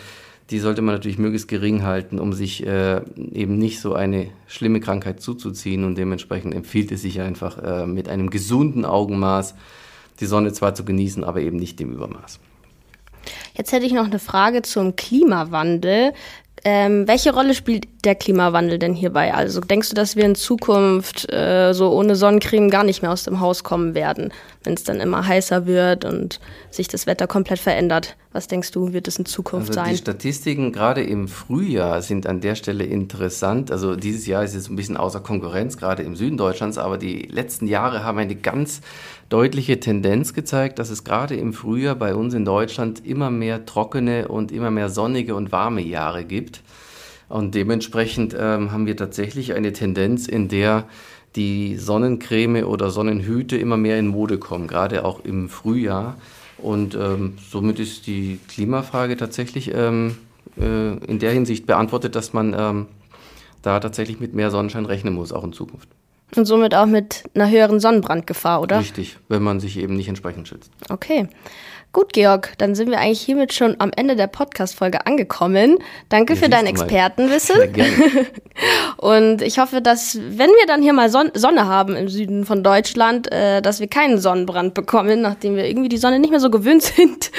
die 0.50 0.60
sollte 0.60 0.80
man 0.80 0.94
natürlich 0.94 1.18
möglichst 1.18 1.48
gering 1.48 1.82
halten, 1.82 2.20
um 2.20 2.32
sich 2.32 2.64
äh, 2.64 3.00
eben 3.32 3.58
nicht 3.58 3.80
so 3.80 3.94
eine 3.94 4.28
schlimme 4.46 4.80
Krankheit 4.80 5.20
zuzuziehen. 5.20 5.84
Und 5.84 5.98
dementsprechend 5.98 6.54
empfiehlt 6.54 6.92
es 6.92 7.02
sich 7.02 7.20
einfach 7.20 7.58
äh, 7.58 7.86
mit 7.86 8.08
einem 8.08 8.30
gesunden 8.30 8.84
Augenmaß 8.84 9.54
die 10.20 10.26
Sonne 10.26 10.52
zwar 10.52 10.74
zu 10.74 10.84
genießen, 10.84 11.24
aber 11.24 11.40
eben 11.40 11.56
nicht 11.56 11.80
im 11.80 11.92
Übermaß. 11.92 12.38
Jetzt 13.54 13.72
hätte 13.72 13.86
ich 13.86 13.92
noch 13.92 14.06
eine 14.06 14.18
Frage 14.18 14.62
zum 14.62 14.96
Klimawandel. 14.96 16.12
Ähm, 16.68 17.06
welche 17.06 17.32
Rolle 17.32 17.54
spielt 17.54 17.86
der 18.04 18.16
Klimawandel 18.16 18.80
denn 18.80 18.92
hierbei? 18.92 19.32
Also 19.32 19.60
denkst 19.60 19.90
du, 19.90 19.94
dass 19.94 20.16
wir 20.16 20.24
in 20.24 20.34
Zukunft 20.34 21.32
äh, 21.32 21.72
so 21.72 21.92
ohne 21.92 22.16
Sonnencreme 22.16 22.70
gar 22.70 22.82
nicht 22.82 23.02
mehr 23.02 23.12
aus 23.12 23.22
dem 23.22 23.38
Haus 23.38 23.62
kommen 23.62 23.94
werden, 23.94 24.32
wenn 24.64 24.74
es 24.74 24.82
dann 24.82 24.98
immer 24.98 25.24
heißer 25.24 25.66
wird 25.66 26.04
und 26.04 26.40
sich 26.72 26.88
das 26.88 27.06
Wetter 27.06 27.28
komplett 27.28 27.60
verändert? 27.60 28.16
Was 28.32 28.48
denkst 28.48 28.72
du, 28.72 28.92
wird 28.92 29.06
es 29.06 29.16
in 29.16 29.26
Zukunft 29.26 29.68
also 29.68 29.80
sein? 29.80 29.90
Die 29.92 29.96
Statistiken 29.96 30.72
gerade 30.72 31.04
im 31.04 31.28
Frühjahr 31.28 32.02
sind 32.02 32.26
an 32.26 32.40
der 32.40 32.56
Stelle 32.56 32.82
interessant. 32.82 33.70
Also 33.70 33.94
dieses 33.94 34.26
Jahr 34.26 34.42
ist 34.42 34.56
es 34.56 34.68
ein 34.68 34.74
bisschen 34.74 34.96
außer 34.96 35.20
Konkurrenz, 35.20 35.76
gerade 35.76 36.02
im 36.02 36.16
Süden 36.16 36.36
Deutschlands, 36.36 36.78
aber 36.78 36.98
die 36.98 37.28
letzten 37.30 37.68
Jahre 37.68 38.02
haben 38.02 38.18
eine 38.18 38.34
ganz 38.34 38.80
deutliche 39.28 39.80
Tendenz 39.80 40.34
gezeigt, 40.34 40.78
dass 40.78 40.90
es 40.90 41.04
gerade 41.04 41.36
im 41.36 41.52
Frühjahr 41.52 41.94
bei 41.94 42.14
uns 42.14 42.34
in 42.34 42.44
Deutschland 42.44 43.04
immer 43.04 43.30
mehr 43.30 43.66
trockene 43.66 44.28
und 44.28 44.52
immer 44.52 44.70
mehr 44.70 44.88
sonnige 44.88 45.34
und 45.34 45.52
warme 45.52 45.82
Jahre 45.82 46.24
gibt. 46.24 46.62
Und 47.28 47.54
dementsprechend 47.54 48.36
ähm, 48.38 48.70
haben 48.70 48.86
wir 48.86 48.96
tatsächlich 48.96 49.54
eine 49.54 49.72
Tendenz, 49.72 50.28
in 50.28 50.48
der 50.48 50.84
die 51.34 51.76
Sonnencreme 51.76 52.64
oder 52.64 52.90
Sonnenhüte 52.90 53.56
immer 53.56 53.76
mehr 53.76 53.98
in 53.98 54.06
Mode 54.06 54.38
kommen, 54.38 54.68
gerade 54.68 55.04
auch 55.04 55.24
im 55.24 55.48
Frühjahr. 55.48 56.16
Und 56.58 56.94
ähm, 56.94 57.34
somit 57.50 57.78
ist 57.78 58.06
die 58.06 58.38
Klimafrage 58.48 59.16
tatsächlich 59.16 59.72
ähm, 59.74 60.16
äh, 60.58 60.96
in 61.04 61.18
der 61.18 61.32
Hinsicht 61.32 61.66
beantwortet, 61.66 62.14
dass 62.14 62.32
man 62.32 62.54
ähm, 62.58 62.86
da 63.62 63.80
tatsächlich 63.80 64.20
mit 64.20 64.34
mehr 64.34 64.50
Sonnenschein 64.50 64.86
rechnen 64.86 65.14
muss, 65.14 65.32
auch 65.32 65.44
in 65.44 65.52
Zukunft. 65.52 65.88
Und 66.34 66.44
somit 66.44 66.74
auch 66.74 66.86
mit 66.86 67.24
einer 67.34 67.48
höheren 67.48 67.78
Sonnenbrandgefahr, 67.78 68.60
oder? 68.60 68.80
Richtig, 68.80 69.16
wenn 69.28 69.42
man 69.42 69.60
sich 69.60 69.78
eben 69.78 69.96
nicht 69.96 70.08
entsprechend 70.08 70.48
schützt. 70.48 70.72
Okay. 70.88 71.28
Gut, 71.96 72.12
Georg, 72.12 72.52
dann 72.58 72.74
sind 72.74 72.90
wir 72.90 72.98
eigentlich 72.98 73.22
hiermit 73.22 73.54
schon 73.54 73.76
am 73.78 73.90
Ende 73.96 74.16
der 74.16 74.26
Podcast-Folge 74.26 75.06
angekommen. 75.06 75.78
Danke 76.10 76.34
ja, 76.34 76.40
für 76.40 76.50
dein 76.50 76.66
Expertenwissen. 76.66 77.56
Und 78.98 79.40
ich 79.40 79.58
hoffe, 79.58 79.80
dass, 79.80 80.18
wenn 80.18 80.50
wir 80.50 80.66
dann 80.66 80.82
hier 80.82 80.92
mal 80.92 81.08
Son 81.08 81.30
Sonne 81.32 81.64
haben 81.66 81.96
im 81.96 82.08
Süden 82.08 82.44
von 82.44 82.62
Deutschland, 82.62 83.32
äh, 83.32 83.62
dass 83.62 83.80
wir 83.80 83.86
keinen 83.86 84.18
Sonnenbrand 84.18 84.74
bekommen, 84.74 85.22
nachdem 85.22 85.56
wir 85.56 85.66
irgendwie 85.66 85.88
die 85.88 85.96
Sonne 85.96 86.18
nicht 86.18 86.30
mehr 86.30 86.40
so 86.40 86.50
gewöhnt 86.50 86.82
sind. 86.96 87.30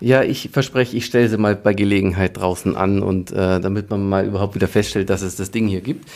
Ja, 0.00 0.22
ich 0.22 0.48
verspreche, 0.50 0.96
ich 0.96 1.04
stelle 1.04 1.28
sie 1.28 1.36
mal 1.36 1.54
bei 1.54 1.74
Gelegenheit 1.74 2.38
draußen 2.38 2.74
an 2.74 3.02
und 3.02 3.32
äh, 3.32 3.60
damit 3.60 3.90
man 3.90 4.08
mal 4.08 4.26
überhaupt 4.26 4.54
wieder 4.54 4.68
feststellt, 4.68 5.10
dass 5.10 5.20
es 5.20 5.36
das 5.36 5.50
Ding 5.50 5.68
hier 5.68 5.82
gibt. 5.82 6.08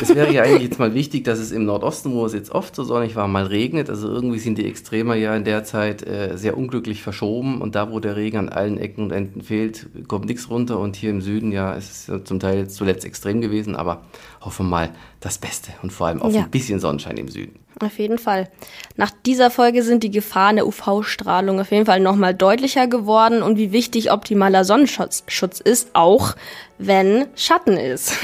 Es 0.00 0.14
wäre 0.14 0.32
ja 0.32 0.42
eigentlich 0.42 0.62
jetzt 0.62 0.78
mal 0.80 0.92
wichtig, 0.92 1.24
dass 1.24 1.38
es 1.38 1.52
im 1.52 1.64
Nordosten, 1.64 2.12
wo 2.12 2.26
es 2.26 2.32
jetzt 2.32 2.50
oft 2.50 2.74
so 2.74 2.82
sonnig 2.82 3.14
war, 3.14 3.28
mal 3.28 3.46
regnet. 3.46 3.90
Also 3.90 4.08
irgendwie 4.08 4.40
sind 4.40 4.58
die 4.58 4.66
Extremer 4.66 5.14
ja 5.14 5.36
in 5.36 5.44
der 5.44 5.62
Zeit 5.62 6.04
äh, 6.04 6.36
sehr 6.36 6.58
unglücklich 6.58 7.02
verschoben 7.02 7.60
und 7.60 7.76
da, 7.76 7.92
wo 7.92 8.00
der 8.00 8.16
Regen 8.16 8.38
an 8.38 8.48
allen 8.48 8.76
Ecken 8.76 9.04
und 9.04 9.12
Enden 9.12 9.42
fehlt, 9.42 9.86
kommt 10.08 10.26
nichts 10.26 10.50
runter 10.50 10.80
und 10.80 10.96
hier 10.96 11.10
im 11.10 11.20
Süden 11.20 11.52
ja 11.52 11.74
ist 11.74 11.90
es 11.90 12.06
ja 12.08 12.24
zum 12.24 12.40
Teil 12.40 12.68
zuletzt 12.68 13.04
extrem 13.04 13.40
gewesen, 13.40 13.76
aber 13.76 14.02
hoffen 14.40 14.66
wir 14.66 14.70
mal 14.70 14.90
das 15.20 15.38
Beste 15.38 15.72
und 15.82 15.92
vor 15.92 16.08
allem 16.08 16.22
auf 16.22 16.34
ja. 16.34 16.42
ein 16.42 16.50
bisschen 16.50 16.80
Sonnenschein 16.80 17.16
im 17.16 17.28
Süden. 17.28 17.58
Auf 17.80 17.98
jeden 17.98 18.18
Fall. 18.18 18.48
Nach 18.96 19.10
dieser 19.24 19.50
Folge 19.50 19.82
sind 19.82 20.02
die 20.02 20.10
Gefahren 20.10 20.56
der 20.56 20.66
UV-Strahlung 20.66 21.60
auf 21.60 21.70
jeden 21.70 21.86
Fall 21.86 22.00
nochmal 22.00 22.34
deutlicher 22.34 22.88
geworden 22.88 23.42
und 23.42 23.56
wie 23.56 23.72
wichtig 23.72 24.10
optimaler 24.10 24.64
Sonnenschutz 24.64 25.22
Schutz 25.28 25.60
ist, 25.60 25.90
auch 25.92 26.34
wenn 26.78 27.26
Schatten 27.36 27.76
ist. 27.76 28.14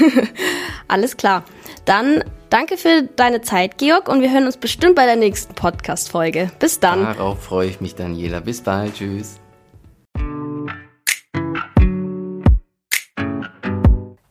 Alles 0.87 1.15
klar. 1.15 1.43
Dann 1.85 2.23
danke 2.49 2.77
für 2.77 3.03
deine 3.15 3.41
Zeit, 3.41 3.77
Georg, 3.77 4.09
und 4.09 4.21
wir 4.21 4.31
hören 4.31 4.45
uns 4.45 4.57
bestimmt 4.57 4.95
bei 4.95 5.05
der 5.05 5.15
nächsten 5.15 5.55
Podcast-Folge. 5.55 6.51
Bis 6.59 6.79
dann. 6.79 7.03
Darauf 7.03 7.43
freue 7.43 7.69
ich 7.69 7.79
mich, 7.79 7.95
Daniela. 7.95 8.39
Bis 8.39 8.61
bald. 8.61 8.95
Tschüss. 8.95 9.39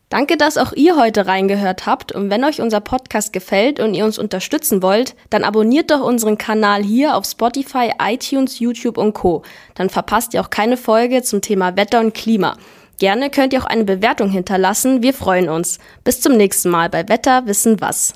Danke, 0.09 0.37
dass 0.37 0.57
auch 0.57 0.71
ihr 0.73 0.97
heute 0.97 1.25
reingehört 1.25 1.87
habt 1.87 2.11
und 2.11 2.29
wenn 2.29 2.43
euch 2.43 2.61
unser 2.61 2.79
Podcast 2.79 3.33
gefällt 3.33 3.79
und 3.79 3.95
ihr 3.95 4.05
uns 4.05 4.19
unterstützen 4.19 4.83
wollt, 4.83 5.15
dann 5.31 5.43
abonniert 5.43 5.89
doch 5.89 6.01
unseren 6.01 6.37
Kanal 6.37 6.83
hier 6.83 7.15
auf 7.15 7.25
Spotify, 7.25 7.91
iTunes, 7.99 8.59
YouTube 8.59 8.97
und 8.97 9.13
Co. 9.13 9.41
Dann 9.73 9.89
verpasst 9.89 10.33
ihr 10.33 10.41
auch 10.41 10.51
keine 10.51 10.77
Folge 10.77 11.23
zum 11.23 11.41
Thema 11.41 11.75
Wetter 11.75 11.99
und 11.99 12.13
Klima. 12.13 12.55
Gerne 12.99 13.29
könnt 13.29 13.51
ihr 13.51 13.61
auch 13.61 13.65
eine 13.65 13.83
Bewertung 13.83 14.29
hinterlassen, 14.29 15.01
wir 15.01 15.13
freuen 15.13 15.49
uns. 15.49 15.79
Bis 16.03 16.21
zum 16.21 16.37
nächsten 16.37 16.69
Mal 16.69 16.89
bei 16.89 17.09
Wetter 17.09 17.47
wissen 17.47 17.81
was. 17.81 18.13